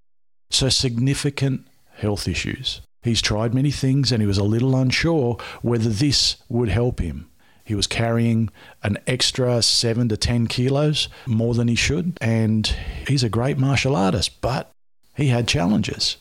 So, 0.50 0.70
significant 0.70 1.66
health 1.96 2.26
issues. 2.26 2.80
He's 3.02 3.20
tried 3.20 3.52
many 3.52 3.70
things 3.70 4.12
and 4.12 4.22
he 4.22 4.26
was 4.26 4.38
a 4.38 4.44
little 4.44 4.76
unsure 4.76 5.36
whether 5.60 5.90
this 5.90 6.36
would 6.48 6.68
help 6.70 7.00
him. 7.00 7.28
He 7.68 7.74
was 7.74 7.86
carrying 7.86 8.48
an 8.82 8.96
extra 9.06 9.60
seven 9.60 10.08
to 10.08 10.16
10 10.16 10.46
kilos 10.46 11.10
more 11.26 11.52
than 11.52 11.68
he 11.68 11.74
should. 11.74 12.16
And 12.18 12.66
he's 13.06 13.22
a 13.22 13.28
great 13.28 13.58
martial 13.58 13.94
artist, 13.94 14.40
but 14.40 14.70
he 15.14 15.26
had 15.26 15.46
challenges. 15.46 16.16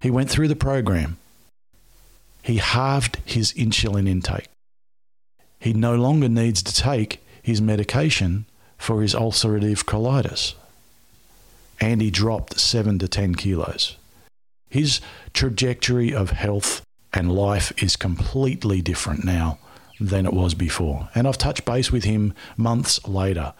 He 0.00 0.10
went 0.10 0.30
through 0.30 0.48
the 0.48 0.56
program. 0.56 1.18
He 2.42 2.56
halved 2.56 3.18
his 3.26 3.52
insulin 3.52 4.08
intake. 4.08 4.48
He 5.60 5.74
no 5.74 5.96
longer 5.96 6.30
needs 6.30 6.62
to 6.62 6.72
take 6.72 7.22
his 7.42 7.60
medication 7.60 8.46
for 8.78 9.02
his 9.02 9.14
ulcerative 9.14 9.84
colitis. 9.84 10.54
And 11.78 12.00
he 12.00 12.10
dropped 12.10 12.58
seven 12.58 12.98
to 13.00 13.06
10 13.06 13.34
kilos. 13.34 13.98
His 14.70 15.02
trajectory 15.34 16.14
of 16.14 16.30
health 16.30 16.80
and 17.12 17.30
life 17.30 17.70
is 17.82 17.96
completely 17.96 18.80
different 18.80 19.22
now 19.22 19.58
than 20.00 20.26
it 20.26 20.32
was 20.32 20.54
before. 20.54 21.08
And 21.14 21.26
I've 21.26 21.38
touched 21.38 21.64
base 21.64 21.90
with 21.90 22.04
him 22.04 22.34
months 22.56 23.06
later. 23.06 23.54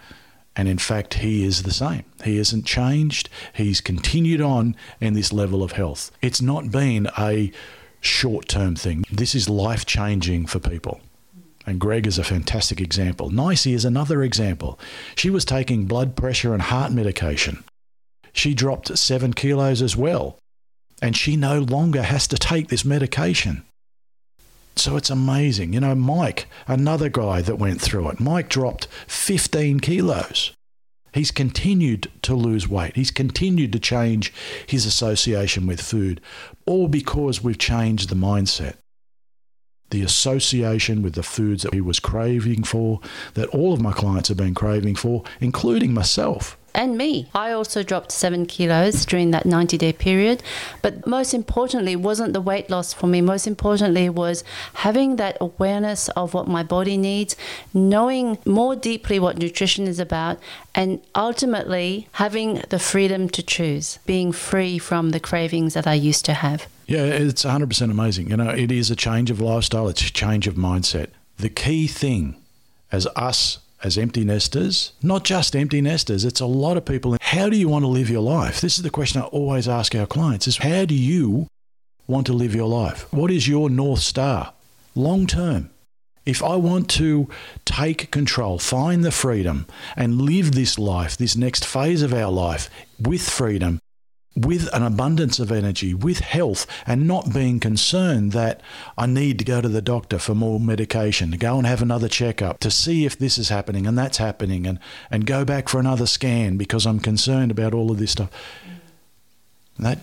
And 0.55 0.69
in 0.69 0.79
fact, 0.79 1.15
he 1.15 1.45
is 1.45 1.63
the 1.63 1.73
same. 1.73 2.05
He 2.25 2.39
hasn't 2.39 2.65
changed. 2.65 3.29
He's 3.53 3.81
continued 3.81 4.41
on 4.41 4.75
in 5.01 5.15
this 5.15 5.33
level 5.33 5.63
of 5.63 5.73
health. 5.73 6.11
It's 6.23 6.41
not 6.41 6.71
been 6.71 7.09
a 7.19 7.53
short 8.01 8.49
term 8.49 8.75
thing. 8.75 9.05
This 9.11 9.35
is 9.35 9.49
life 9.49 9.85
changing 9.85 10.47
for 10.47 10.59
people. 10.59 11.01
And 11.67 11.81
Greg 11.81 12.07
is 12.07 12.19
a 12.19 12.25
fantastic 12.25 12.81
example. 12.81 13.31
Naise 13.31 13.73
is 13.73 13.85
another 13.85 14.23
example. 14.23 14.79
She 15.17 15.31
was 15.31 15.45
taking 15.45 15.87
blood 15.87 16.17
pressure 16.17 16.55
and 16.55 16.63
heart 16.63 16.93
medication. 16.93 17.65
She 18.33 18.55
dropped 18.55 18.97
seven 18.97 19.35
kilos 19.35 19.83
as 19.83 19.97
well. 19.97 20.39
And 21.03 21.17
she 21.17 21.37
no 21.37 21.59
longer 21.59 22.03
has 22.03 22.29
to 22.29 22.37
take 22.37 22.69
this 22.69 22.85
medication. 22.85 23.65
So 24.77 24.97
it's 24.97 25.11
amazing. 25.11 25.73
You 25.73 25.81
know, 25.81 25.95
Mike, 25.95 26.49
another 26.69 27.09
guy 27.09 27.41
that 27.43 27.59
went 27.59 27.81
through 27.81 28.11
it, 28.11 28.21
Mike 28.21 28.49
dropped 28.49 28.89
15 29.07 29.81
kilos. 29.81 30.53
He's 31.15 31.31
continued 31.31 32.11
to 32.23 32.35
lose 32.35 32.69
weight. 32.69 32.95
He's 32.95 33.11
continued 33.11 33.73
to 33.73 33.79
change 33.79 34.35
his 34.67 34.85
association 34.85 35.67
with 35.67 35.81
food, 35.81 36.21
all 36.67 36.89
because 36.89 37.43
we've 37.43 37.59
changed 37.59 38.11
the 38.11 38.15
mindset. 38.15 38.75
The 39.89 40.03
association 40.03 41.01
with 41.01 41.15
the 41.15 41.23
foods 41.23 41.63
that 41.63 41.73
he 41.73 41.81
was 41.81 42.01
craving 42.01 42.65
for, 42.65 43.01
that 43.33 43.49
all 43.49 43.73
of 43.73 43.81
my 43.81 43.93
clients 43.93 44.29
have 44.29 44.37
been 44.37 44.55
craving 44.55 44.97
for, 44.97 45.25
including 45.41 45.95
myself 45.95 46.59
and 46.77 46.97
me. 46.97 47.29
I 47.35 47.51
also 47.51 47.83
dropped 47.83 48.13
seven 48.13 48.47
kilos 48.47 49.05
during 49.05 49.31
that 49.33 49.47
90 49.47 49.79
day 49.79 49.93
period. 49.93 50.43
But 50.83 51.07
most 51.07 51.35
importantly, 51.35 51.97
wasn't 51.97 52.35
the 52.35 52.41
weight 52.41 52.71
loss 52.71 52.93
for 52.93 53.07
me. 53.07 53.21
Most 53.21 53.47
importantly, 53.47 54.09
was 54.09 54.45
having 54.75 55.17
that 55.17 55.39
awareness 55.41 56.09
of 56.11 56.35
what 56.35 56.47
my 56.47 56.63
body 56.63 56.97
needs, 56.97 57.35
knowing 57.73 58.39
more 58.45 58.77
deeply 58.77 59.19
what 59.19 59.39
nutrition 59.39 59.87
is 59.87 59.99
about, 59.99 60.39
and 60.75 61.01
ultimately 61.15 62.09
having 62.13 62.63
the 62.69 62.79
freedom 62.79 63.29
to 63.31 63.43
choose, 63.43 63.99
being 64.07 64.31
free 64.31 64.79
from 64.79 65.11
the 65.11 65.21
cravings 65.21 65.75
that 65.75 65.87
I 65.87 65.95
used 65.95 66.25
to 66.27 66.35
have. 66.35 66.67
Yeah, 66.87 67.05
it's 67.05 67.45
100% 67.45 67.91
amazing. 67.91 68.31
You 68.31 68.37
know, 68.37 68.51
it 68.51 68.71
is 68.71 68.91
a 68.91 68.97
change 68.97 69.31
of 69.31 69.41
lifestyle, 69.41 69.89
it's 69.89 70.07
a 70.07 70.13
change 70.13 70.47
of 70.47 70.55
mindset. 70.55 71.09
The 71.39 71.49
key 71.49 71.87
thing 71.87 72.37
as 72.93 73.07
us 73.17 73.59
as 73.87 73.97
empty 73.97 74.25
nesters, 74.25 74.93
not 75.01 75.23
just 75.23 75.55
empty 75.55 75.81
nesters, 75.81 76.25
it's 76.25 76.41
a 76.41 76.47
lot 76.47 76.77
of 76.77 76.85
people. 76.85 77.17
How 77.21 77.49
do 77.49 77.57
you 77.57 77.69
want 77.69 77.85
to 77.85 77.89
live 77.89 78.11
your 78.11 78.21
life? 78.21 78.61
This 78.61 78.77
is 78.77 78.83
the 78.83 78.91
question 78.91 79.23
I 79.23 79.27
always 79.27 79.69
ask 79.69 79.95
our 79.95 80.07
clients 80.07 80.49
is 80.49 80.59
how 80.59 80.85
do 80.85 80.95
you 80.95 81.47
want 82.09 82.27
to 82.27 82.33
live 82.33 82.53
your 82.55 82.69
life? 82.69 83.11
What 83.13 83.31
is 83.31 83.47
your 83.47 83.71
north 83.71 84.01
star 84.01 84.53
long 84.97 85.29
term? 85.29 85.71
If 86.25 86.43
I 86.43 86.57
want 86.57 86.91
to 86.91 87.29
take 87.65 88.11
control, 88.11 88.59
find 88.59 89.05
the 89.05 89.13
freedom 89.13 89.67
and 89.95 90.21
live 90.21 90.53
this 90.53 90.77
life, 90.77 91.17
this 91.17 91.37
next 91.37 91.65
phase 91.65 92.03
of 92.03 92.13
our 92.13 92.33
life 92.33 92.69
with 92.99 93.23
freedom, 93.23 93.79
with 94.37 94.69
an 94.75 94.83
abundance 94.83 95.39
of 95.39 95.51
energy, 95.51 95.95
with 95.95 96.21
health, 96.21 96.67
and 96.87 97.07
not 97.07 97.33
being 97.33 97.59
concerned 97.59 98.33
that 98.33 98.61
I 98.99 99.07
need 99.07 99.39
to 99.39 99.45
go 99.45 99.63
to 99.63 99.69
the 99.69 99.81
doctor 99.81 100.19
for 100.19 100.35
more 100.35 100.61
medication, 100.61 101.31
to 101.31 101.39
go 101.39 101.57
and 101.57 101.67
have 101.67 101.81
another 101.81 102.09
checkup, 102.09 102.61
to 102.61 102.71
see 102.71 103.07
if 103.07 103.19
this 103.19 103.39
is 103.39 103.49
happening 103.49 103.87
and 103.87 103.97
that's 103.97 104.19
happening, 104.19 104.67
and, 104.67 104.79
and 105.11 105.27
go 105.27 105.45
back 105.45 105.69
for 105.69 105.81
another 105.81 106.07
scan 106.07 106.59
because 106.59 106.87
I'm 106.87 107.01
concerned 107.01 107.51
about 107.51 107.73
all 107.73 107.91
of 107.91 107.99
this 107.99 108.13
stuff. 108.13 108.31
That 109.79 109.99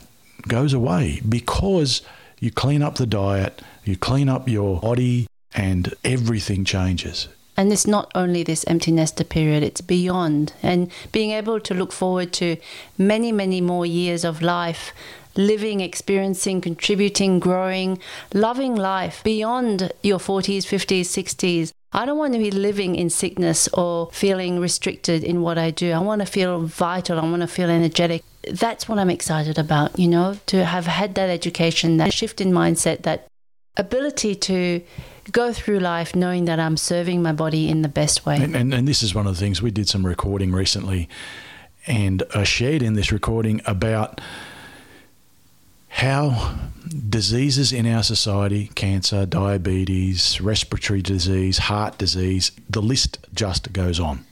goes 0.48 0.74
away 0.74 1.22
because 1.28 2.02
you 2.40 2.52
clean 2.52 2.82
up 2.82 2.96
the 2.96 3.06
diet, 3.06 3.62
you 3.84 3.96
clean 3.96 4.30
up 4.30 4.50
your 4.50 4.80
body, 4.80 5.28
and 5.54 5.94
everything 6.04 6.66
changes. 6.66 7.28
And 7.56 7.72
it's 7.72 7.86
not 7.86 8.12
only 8.16 8.44
this 8.44 8.66
empty 8.68 8.92
nester 8.92 9.24
period, 9.24 9.64
it's 9.64 9.82
beyond. 9.82 10.54
And 10.64 10.92
being 11.12 11.32
able 11.32 11.60
to 11.60 11.74
look 11.74 11.92
forward 11.92 12.34
to 12.34 12.58
many, 12.98 13.32
many 13.32 13.62
more 13.62 13.86
years 13.86 14.24
of 14.24 14.42
life, 14.42 14.94
living, 15.36 15.82
experiencing, 15.82 16.62
contributing, 16.62 17.40
growing, 17.40 18.00
loving 18.34 18.76
life 18.76 19.24
beyond 19.24 19.92
your 20.02 20.20
40s, 20.20 20.64
50s, 20.64 21.02
60s. 21.02 21.72
I 21.96 22.06
don't 22.08 22.18
want 22.18 22.34
to 22.34 22.40
be 22.40 22.50
living 22.50 22.96
in 22.96 23.12
sickness 23.12 23.68
or 23.68 24.10
feeling 24.12 24.60
restricted 24.60 25.24
in 25.24 25.44
what 25.44 25.60
I 25.60 25.70
do. 25.70 25.92
I 25.92 26.00
want 26.00 26.22
to 26.22 26.26
feel 26.26 26.62
vital. 26.62 27.20
I 27.20 27.24
want 27.24 27.42
to 27.42 27.48
feel 27.48 27.70
energetic. 27.70 28.24
That's 28.50 28.90
what 28.90 28.98
I'm 28.98 29.12
excited 29.12 29.60
about, 29.60 29.98
you 29.98 30.08
know, 30.08 30.40
to 30.48 30.66
have 30.66 30.88
had 30.88 31.14
that 31.16 31.30
education, 31.30 31.98
that 31.98 32.12
shift 32.12 32.42
in 32.42 32.52
mindset, 32.52 33.04
that 33.04 33.28
ability 33.78 34.36
to 34.36 34.82
go 35.32 35.54
through 35.54 35.80
life 35.80 36.16
knowing 36.16 36.46
that 36.46 36.60
I'm 36.60 36.78
serving 36.78 37.22
my 37.22 37.32
body 37.32 37.70
in 37.70 37.82
the 37.82 37.88
best 37.88 38.26
way. 38.26 38.38
And, 38.38 38.56
and, 38.56 38.74
and 38.74 38.88
this 38.88 39.02
is 39.02 39.16
one 39.16 39.26
of 39.26 39.34
the 39.34 39.40
things 39.40 39.62
we 39.62 39.72
did 39.72 39.88
some 39.88 40.06
recording 40.06 40.52
recently, 40.52 41.10
and 41.88 42.24
I 42.36 42.44
shared 42.44 42.82
in 42.82 42.94
this 42.94 43.12
recording 43.12 43.62
about 43.66 44.22
how 45.88 46.58
diseases 47.10 47.72
in 47.72 47.86
our 47.86 48.04
society 48.04 48.70
cancer, 48.76 49.26
diabetes, 49.26 50.42
respiratory 50.42 51.02
disease, 51.02 51.58
heart 51.60 51.98
disease 51.98 52.52
the 52.70 52.82
list 52.82 53.20
just 53.34 53.72
goes 53.74 54.00
on. 54.00 54.26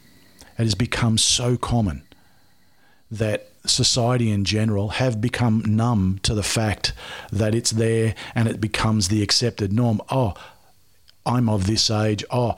It 0.58 0.64
has 0.64 0.76
become 0.76 1.18
so 1.18 1.58
common 1.58 2.04
that 3.10 3.51
society 3.66 4.32
in 4.32 4.44
general 4.44 4.90
have 4.90 5.22
become 5.22 5.64
numb 5.66 6.20
to 6.24 6.34
the 6.34 6.44
fact 6.44 6.94
that 7.32 7.54
it's 7.54 7.72
there 7.72 8.16
and 8.34 8.48
it 8.48 8.60
becomes 8.60 9.08
the 9.08 9.22
accepted 9.22 9.72
norm. 9.72 10.02
Oh, 10.10 10.34
I'm 11.26 11.50
of 11.50 11.68
this 11.68 11.90
age. 11.90 12.24
Oh, 12.32 12.56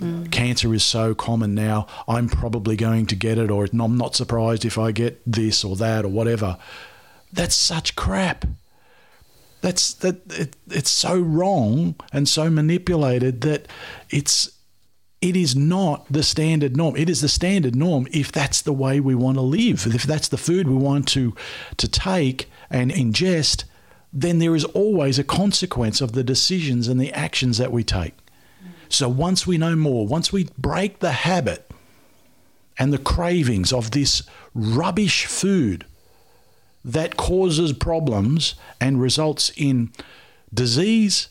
mm. 0.00 0.30
cancer 0.30 0.72
is 0.72 0.84
so 0.84 1.14
common 1.14 1.54
now. 1.54 1.86
I'm 2.06 2.28
probably 2.28 2.76
going 2.76 3.06
to 3.06 3.16
get 3.16 3.38
it, 3.38 3.50
or 3.50 3.64
I'm 3.64 3.98
not 3.98 4.14
surprised 4.14 4.64
if 4.64 4.78
I 4.78 4.92
get 4.92 5.20
this 5.26 5.64
or 5.64 5.76
that 5.76 6.04
or 6.04 6.08
whatever. 6.08 6.56
That's 7.32 7.56
such 7.56 7.96
crap. 7.96 8.44
That's 9.60 9.92
that. 9.94 10.20
It, 10.30 10.56
it's 10.70 10.90
so 10.90 11.18
wrong 11.18 11.96
and 12.12 12.28
so 12.28 12.48
manipulated 12.48 13.40
that 13.40 13.66
it's 14.08 14.50
it 15.20 15.36
is 15.36 15.56
not 15.56 16.06
the 16.10 16.22
standard 16.22 16.76
norm. 16.76 16.96
It 16.96 17.10
is 17.10 17.20
the 17.20 17.28
standard 17.28 17.74
norm 17.74 18.06
if 18.12 18.30
that's 18.30 18.62
the 18.62 18.72
way 18.72 19.00
we 19.00 19.14
want 19.14 19.36
to 19.36 19.42
live. 19.42 19.86
If 19.86 20.04
that's 20.04 20.28
the 20.28 20.36
food 20.36 20.68
we 20.68 20.76
want 20.76 21.08
to 21.08 21.34
to 21.76 21.88
take 21.88 22.48
and 22.70 22.90
ingest, 22.90 23.64
then 24.12 24.38
there 24.38 24.54
is 24.54 24.64
always 24.64 25.18
a 25.18 25.24
consequence 25.24 26.00
of 26.00 26.12
the 26.12 26.22
decisions 26.22 26.86
and 26.88 27.00
the 27.00 27.12
actions 27.12 27.58
that 27.58 27.72
we 27.72 27.82
take. 27.82 28.14
So 28.88 29.08
once 29.08 29.46
we 29.46 29.58
know 29.58 29.76
more, 29.76 30.06
once 30.06 30.32
we 30.32 30.48
break 30.56 31.00
the 31.00 31.12
habit 31.12 31.70
and 32.78 32.92
the 32.92 32.98
cravings 32.98 33.72
of 33.72 33.90
this 33.90 34.22
rubbish 34.54 35.26
food 35.26 35.84
that 36.84 37.16
causes 37.16 37.72
problems 37.72 38.54
and 38.80 39.00
results 39.00 39.50
in 39.56 39.90
disease, 40.54 41.28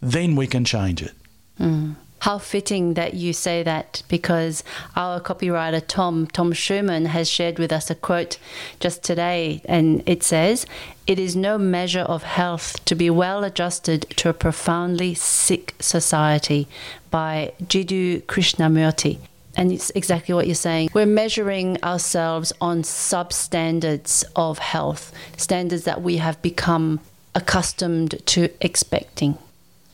then 0.00 0.34
we 0.34 0.46
can 0.46 0.64
change 0.64 1.02
it. 1.02 1.12
Mm. 1.60 1.94
How 2.20 2.38
fitting 2.38 2.94
that 2.94 3.14
you 3.14 3.32
say 3.32 3.62
that 3.62 4.02
because 4.08 4.62
our 4.94 5.20
copywriter 5.20 5.82
Tom 5.86 6.26
Tom 6.26 6.52
Schumann 6.52 7.06
has 7.06 7.28
shared 7.28 7.58
with 7.58 7.72
us 7.72 7.90
a 7.90 7.94
quote 7.94 8.38
just 8.78 9.02
today 9.02 9.62
and 9.64 10.02
it 10.06 10.22
says 10.22 10.66
it 11.06 11.18
is 11.18 11.34
no 11.34 11.56
measure 11.58 12.00
of 12.00 12.22
health 12.22 12.84
to 12.84 12.94
be 12.94 13.10
well 13.10 13.42
adjusted 13.42 14.02
to 14.16 14.28
a 14.28 14.34
profoundly 14.34 15.14
sick 15.14 15.74
society 15.80 16.68
by 17.10 17.52
Jiddu 17.62 18.22
Krishnamurti 18.22 19.18
and 19.56 19.72
it's 19.72 19.90
exactly 19.90 20.34
what 20.34 20.46
you're 20.46 20.54
saying. 20.54 20.90
We're 20.94 21.06
measuring 21.06 21.82
ourselves 21.82 22.52
on 22.60 22.82
substandards 22.82 24.24
of 24.36 24.58
health, 24.58 25.12
standards 25.36 25.84
that 25.84 26.02
we 26.02 26.18
have 26.18 26.40
become 26.40 27.00
accustomed 27.34 28.14
to 28.26 28.48
expecting 28.60 29.38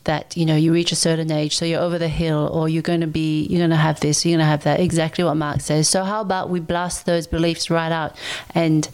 that 0.07 0.35
you 0.35 0.45
know 0.45 0.55
you 0.55 0.73
reach 0.73 0.91
a 0.91 0.95
certain 0.95 1.31
age 1.31 1.55
so 1.55 1.63
you're 1.63 1.81
over 1.81 1.99
the 1.99 2.07
hill 2.07 2.49
or 2.51 2.67
you're 2.67 2.81
going 2.81 3.01
to 3.01 3.07
be 3.07 3.45
you're 3.45 3.59
going 3.59 3.69
to 3.69 3.75
have 3.75 3.99
this 3.99 4.25
you're 4.25 4.31
going 4.31 4.39
to 4.39 4.45
have 4.45 4.63
that 4.63 4.79
exactly 4.79 5.23
what 5.23 5.35
mark 5.35 5.61
says 5.61 5.87
so 5.87 6.03
how 6.03 6.19
about 6.19 6.49
we 6.49 6.59
blast 6.59 7.05
those 7.05 7.27
beliefs 7.27 7.69
right 7.69 7.91
out 7.91 8.15
and 8.55 8.89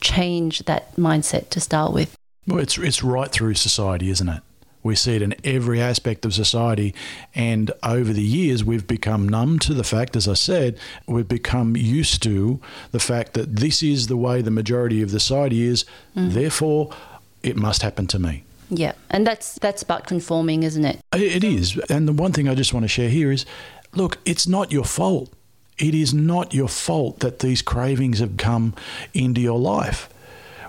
change 0.00 0.60
that 0.60 0.94
mindset 0.96 1.48
to 1.50 1.60
start 1.60 1.92
with 1.92 2.16
well 2.46 2.60
it's 2.60 2.78
it's 2.78 3.02
right 3.02 3.32
through 3.32 3.54
society 3.54 4.10
isn't 4.10 4.28
it 4.28 4.42
we 4.82 4.94
see 4.94 5.16
it 5.16 5.22
in 5.22 5.34
every 5.44 5.80
aspect 5.80 6.24
of 6.24 6.32
society. 6.32 6.94
And 7.34 7.70
over 7.82 8.12
the 8.12 8.22
years, 8.22 8.64
we've 8.64 8.86
become 8.86 9.28
numb 9.28 9.58
to 9.60 9.74
the 9.74 9.84
fact, 9.84 10.14
as 10.16 10.28
I 10.28 10.34
said, 10.34 10.78
we've 11.06 11.28
become 11.28 11.76
used 11.76 12.22
to 12.22 12.60
the 12.92 13.00
fact 13.00 13.34
that 13.34 13.56
this 13.56 13.82
is 13.82 14.06
the 14.06 14.16
way 14.16 14.40
the 14.40 14.50
majority 14.50 15.02
of 15.02 15.10
society 15.10 15.66
is. 15.66 15.84
Mm. 16.16 16.32
Therefore, 16.32 16.90
it 17.42 17.56
must 17.56 17.82
happen 17.82 18.06
to 18.06 18.18
me. 18.18 18.44
Yeah, 18.70 18.92
and 19.10 19.26
that's 19.26 19.54
that's 19.54 19.82
about 19.82 20.06
conforming, 20.06 20.62
isn't 20.62 20.84
it? 20.84 21.00
It 21.14 21.44
is. 21.44 21.78
And 21.88 22.06
the 22.06 22.12
one 22.12 22.32
thing 22.32 22.48
I 22.48 22.54
just 22.54 22.74
want 22.74 22.84
to 22.84 22.88
share 22.88 23.08
here 23.08 23.32
is, 23.32 23.46
look, 23.94 24.18
it's 24.24 24.46
not 24.46 24.72
your 24.72 24.84
fault. 24.84 25.32
It 25.78 25.94
is 25.94 26.12
not 26.12 26.52
your 26.52 26.68
fault 26.68 27.20
that 27.20 27.38
these 27.38 27.62
cravings 27.62 28.18
have 28.18 28.36
come 28.36 28.74
into 29.14 29.40
your 29.40 29.58
life. 29.58 30.08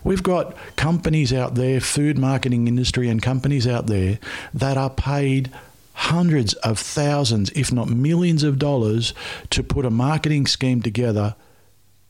We've 0.03 0.23
got 0.23 0.55
companies 0.75 1.33
out 1.33 1.55
there, 1.55 1.81
food 1.81 2.17
marketing 2.17 2.67
industry, 2.67 3.09
and 3.09 3.21
companies 3.21 3.67
out 3.67 3.87
there 3.87 4.19
that 4.53 4.77
are 4.77 4.89
paid 4.89 5.51
hundreds 5.93 6.53
of 6.55 6.79
thousands, 6.79 7.49
if 7.51 7.73
not 7.73 7.89
millions 7.89 8.43
of 8.43 8.57
dollars 8.57 9.13
to 9.49 9.61
put 9.61 9.83
a 9.83 9.89
marketing 9.89 10.47
scheme 10.47 10.81
together 10.81 11.35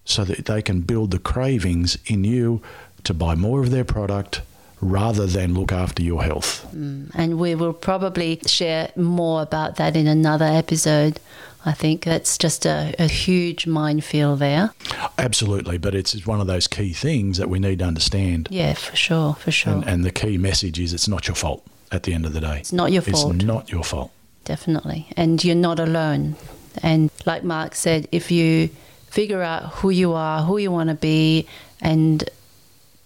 so 0.05 0.23
that 0.25 0.45
they 0.45 0.61
can 0.61 0.81
build 0.81 1.09
the 1.09 1.19
cravings 1.19 1.97
in 2.05 2.23
you 2.23 2.61
to 3.03 3.13
buy 3.13 3.33
more 3.33 3.61
of 3.61 3.71
their 3.71 3.85
product 3.85 4.41
rather 4.81 5.25
than 5.25 5.53
look 5.53 5.71
after 5.71 6.01
your 6.01 6.23
health. 6.23 6.67
Mm, 6.73 7.11
and 7.13 7.39
we 7.39 7.55
will 7.55 7.73
probably 7.73 8.39
share 8.45 8.91
more 8.95 9.41
about 9.41 9.75
that 9.75 9.95
in 9.95 10.07
another 10.07 10.45
episode. 10.45 11.19
I 11.65 11.73
think 11.73 12.05
that's 12.05 12.37
just 12.37 12.65
a, 12.65 12.95
a 12.97 13.07
huge 13.07 13.67
minefield 13.67 14.39
there. 14.39 14.71
Absolutely, 15.17 15.77
but 15.77 15.93
it's 15.93 16.25
one 16.25 16.39
of 16.39 16.47
those 16.47 16.67
key 16.67 16.93
things 16.93 17.37
that 17.37 17.49
we 17.49 17.59
need 17.59 17.79
to 17.79 17.85
understand. 17.85 18.47
Yeah, 18.49 18.73
for 18.73 18.95
sure, 18.95 19.33
for 19.33 19.51
sure. 19.51 19.73
And, 19.73 19.83
and 19.85 20.05
the 20.05 20.11
key 20.11 20.37
message 20.37 20.79
is 20.79 20.93
it's 20.93 21.07
not 21.07 21.27
your 21.27 21.35
fault 21.35 21.65
at 21.91 22.03
the 22.03 22.13
end 22.13 22.25
of 22.25 22.33
the 22.33 22.39
day. 22.39 22.59
It's 22.59 22.71
not 22.71 22.91
your 22.91 23.01
fault. 23.01 23.35
It's 23.35 23.43
not 23.43 23.71
your 23.71 23.83
fault. 23.83 24.11
Definitely. 24.45 25.07
And 25.17 25.43
you're 25.43 25.55
not 25.55 25.79
alone. 25.79 26.35
And 26.81 27.11
like 27.25 27.43
Mark 27.43 27.75
said, 27.75 28.07
if 28.11 28.31
you 28.31 28.69
figure 29.09 29.41
out 29.41 29.63
who 29.73 29.89
you 29.89 30.13
are, 30.13 30.43
who 30.43 30.57
you 30.57 30.71
want 30.71 30.89
to 30.89 30.95
be, 30.95 31.47
and 31.81 32.27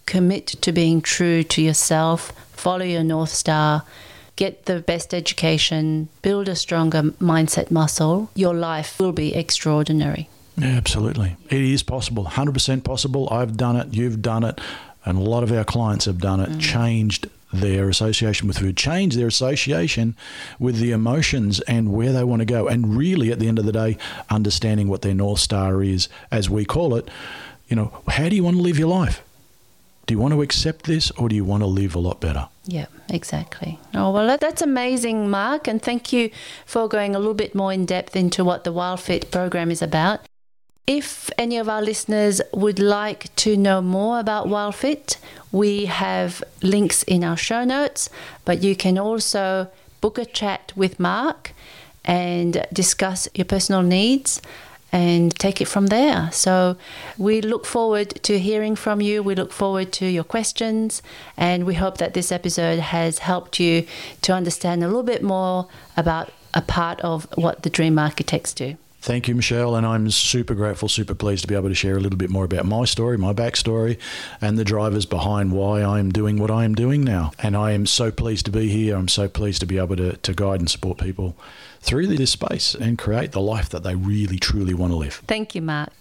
commit 0.05 0.47
to 0.47 0.71
being 0.71 1.01
true 1.01 1.43
to 1.43 1.61
yourself, 1.61 2.31
follow 2.53 2.85
your 2.85 3.03
North 3.03 3.29
Star, 3.29 3.83
get 4.35 4.65
the 4.65 4.79
best 4.79 5.13
education, 5.13 6.09
build 6.21 6.47
a 6.47 6.55
stronger 6.55 7.03
mindset 7.21 7.71
muscle, 7.71 8.29
your 8.35 8.53
life 8.53 8.99
will 8.99 9.11
be 9.11 9.33
extraordinary. 9.35 10.29
Yeah, 10.57 10.69
absolutely. 10.69 11.35
It 11.49 11.61
is 11.61 11.83
possible, 11.83 12.25
100% 12.25 12.83
possible. 12.83 13.27
I've 13.31 13.57
done 13.57 13.75
it, 13.75 13.93
you've 13.93 14.21
done 14.21 14.43
it, 14.43 14.59
and 15.05 15.17
a 15.17 15.21
lot 15.21 15.43
of 15.43 15.51
our 15.51 15.63
clients 15.63 16.05
have 16.05 16.19
done 16.19 16.39
it, 16.39 16.49
mm. 16.49 16.61
changed 16.61 17.29
their 17.51 17.87
association 17.87 18.47
with 18.47 18.57
food, 18.57 18.75
change 18.75 19.15
their 19.15 19.27
association 19.27 20.15
with 20.59 20.77
the 20.77 20.91
emotions 20.91 21.59
and 21.61 21.93
where 21.93 22.11
they 22.11 22.23
want 22.23 22.39
to 22.39 22.45
go. 22.45 22.67
And 22.67 22.97
really, 22.97 23.31
at 23.31 23.39
the 23.39 23.47
end 23.47 23.59
of 23.59 23.65
the 23.65 23.71
day, 23.71 23.97
understanding 24.29 24.87
what 24.87 25.03
their 25.03 25.13
North 25.13 25.39
Star 25.39 25.83
is, 25.83 26.09
as 26.31 26.49
we 26.49 26.65
call 26.65 26.95
it. 26.95 27.09
You 27.67 27.75
know, 27.75 28.01
how 28.07 28.27
do 28.27 28.35
you 28.35 28.43
want 28.43 28.57
to 28.57 28.61
live 28.61 28.77
your 28.77 28.87
life? 28.89 29.23
Do 30.05 30.13
you 30.13 30.19
want 30.19 30.33
to 30.33 30.41
accept 30.41 30.85
this 30.85 31.11
or 31.11 31.29
do 31.29 31.35
you 31.35 31.45
want 31.45 31.63
to 31.63 31.67
live 31.67 31.95
a 31.95 31.99
lot 31.99 32.19
better? 32.19 32.49
Yeah, 32.65 32.87
exactly. 33.09 33.79
Oh, 33.93 34.11
well, 34.11 34.37
that's 34.37 34.61
amazing, 34.61 35.29
Mark. 35.29 35.67
And 35.67 35.81
thank 35.81 36.11
you 36.11 36.29
for 36.65 36.89
going 36.89 37.15
a 37.15 37.19
little 37.19 37.33
bit 37.33 37.55
more 37.55 37.71
in 37.71 37.85
depth 37.85 38.15
into 38.15 38.43
what 38.43 38.63
the 38.63 38.73
WildFit 38.73 39.31
program 39.31 39.71
is 39.71 39.81
about. 39.81 40.21
If 40.85 41.29
any 41.37 41.57
of 41.57 41.69
our 41.69 41.81
listeners 41.81 42.41
would 42.53 42.79
like 42.79 43.33
to 43.37 43.55
know 43.55 43.81
more 43.81 44.19
about 44.19 44.47
WildFit, 44.47 45.15
we 45.53 45.85
have 45.85 46.43
links 46.61 47.03
in 47.03 47.23
our 47.23 47.37
show 47.37 47.63
notes, 47.63 48.09
but 48.43 48.61
you 48.61 48.75
can 48.75 48.97
also 48.97 49.69
book 50.01 50.17
a 50.17 50.25
chat 50.25 50.73
with 50.75 50.99
Mark 50.99 51.53
and 52.03 52.65
discuss 52.73 53.29
your 53.33 53.45
personal 53.45 53.81
needs 53.81 54.41
and 54.93 55.35
take 55.39 55.59
it 55.59 55.67
from 55.67 55.87
there. 55.87 56.29
So 56.31 56.77
we 57.17 57.41
look 57.41 57.65
forward 57.65 58.09
to 58.23 58.37
hearing 58.37 58.75
from 58.75 59.01
you. 59.01 59.23
We 59.23 59.33
look 59.33 59.51
forward 59.51 59.91
to 59.93 60.05
your 60.05 60.23
questions, 60.23 61.01
and 61.35 61.65
we 61.65 61.73
hope 61.73 61.97
that 61.97 62.13
this 62.13 62.31
episode 62.31 62.79
has 62.79 63.17
helped 63.17 63.59
you 63.59 63.87
to 64.21 64.33
understand 64.33 64.83
a 64.83 64.87
little 64.87 65.03
bit 65.03 65.23
more 65.23 65.67
about 65.97 66.31
a 66.53 66.61
part 66.61 67.01
of 67.01 67.27
what 67.35 67.63
the 67.63 67.69
Dream 67.71 67.97
Architects 67.97 68.53
do. 68.53 68.77
Thank 69.03 69.27
you, 69.27 69.35
Michelle. 69.35 69.75
And 69.75 69.85
I'm 69.85 70.09
super 70.09 70.55
grateful, 70.55 70.87
super 70.87 71.13
pleased 71.13 71.41
to 71.41 71.47
be 71.49 71.55
able 71.55 71.67
to 71.67 71.75
share 71.75 71.97
a 71.97 71.99
little 71.99 72.17
bit 72.17 72.29
more 72.29 72.45
about 72.45 72.65
my 72.65 72.85
story, 72.85 73.17
my 73.17 73.33
backstory, 73.33 73.99
and 74.39 74.57
the 74.57 74.63
drivers 74.63 75.05
behind 75.05 75.51
why 75.51 75.81
I 75.81 75.99
am 75.99 76.09
doing 76.09 76.37
what 76.39 76.49
I 76.49 76.63
am 76.63 76.73
doing 76.73 77.03
now. 77.03 77.33
And 77.39 77.57
I 77.57 77.71
am 77.71 77.85
so 77.85 78.11
pleased 78.11 78.45
to 78.45 78.51
be 78.51 78.69
here. 78.69 78.95
I'm 78.95 79.09
so 79.09 79.27
pleased 79.27 79.59
to 79.59 79.65
be 79.65 79.77
able 79.77 79.97
to, 79.97 80.15
to 80.15 80.33
guide 80.33 80.61
and 80.61 80.69
support 80.69 80.99
people 80.99 81.35
through 81.81 82.07
this 82.07 82.31
space 82.31 82.75
and 82.75 82.97
create 82.97 83.33
the 83.33 83.41
life 83.41 83.67
that 83.69 83.83
they 83.83 83.93
really, 83.93 84.39
truly 84.39 84.73
want 84.73 84.93
to 84.93 84.97
live. 84.97 85.15
Thank 85.27 85.53
you, 85.53 85.61
Mark. 85.61 85.91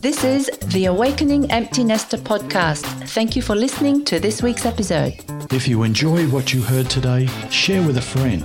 This 0.00 0.24
is 0.24 0.48
the 0.66 0.86
Awakening 0.86 1.48
Empty 1.52 1.84
Nester 1.84 2.16
podcast. 2.16 2.82
Thank 3.10 3.36
you 3.36 3.42
for 3.42 3.54
listening 3.54 4.04
to 4.06 4.18
this 4.18 4.42
week's 4.42 4.66
episode. 4.66 5.14
If 5.52 5.68
you 5.68 5.84
enjoy 5.84 6.26
what 6.26 6.52
you 6.52 6.62
heard 6.62 6.90
today, 6.90 7.26
share 7.50 7.86
with 7.86 7.98
a 7.98 8.02
friend. 8.02 8.44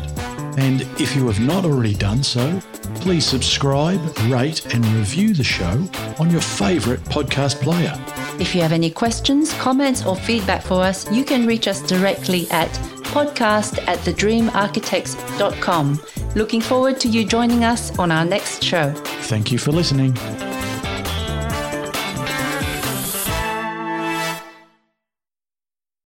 And 0.57 0.81
if 0.99 1.15
you 1.15 1.27
have 1.27 1.39
not 1.39 1.65
already 1.65 1.95
done 1.95 2.23
so, 2.23 2.59
please 2.95 3.25
subscribe, 3.25 4.01
rate, 4.27 4.73
and 4.73 4.85
review 4.87 5.33
the 5.33 5.43
show 5.43 5.87
on 6.19 6.29
your 6.29 6.41
favourite 6.41 6.99
podcast 7.05 7.61
player. 7.61 7.93
If 8.39 8.55
you 8.55 8.61
have 8.61 8.71
any 8.71 8.89
questions, 8.89 9.53
comments, 9.53 10.05
or 10.05 10.15
feedback 10.15 10.61
for 10.61 10.83
us, 10.83 11.11
you 11.11 11.23
can 11.23 11.45
reach 11.45 11.67
us 11.67 11.81
directly 11.81 12.49
at 12.51 12.69
podcast 13.11 13.85
at 13.87 13.99
thedreamarchitects.com. 13.99 16.01
Looking 16.35 16.61
forward 16.61 16.99
to 17.01 17.09
you 17.09 17.25
joining 17.25 17.63
us 17.63 17.97
on 17.99 18.11
our 18.11 18.25
next 18.25 18.63
show. 18.63 18.93
Thank 18.93 19.51
you 19.51 19.57
for 19.57 19.71
listening. 19.71 20.50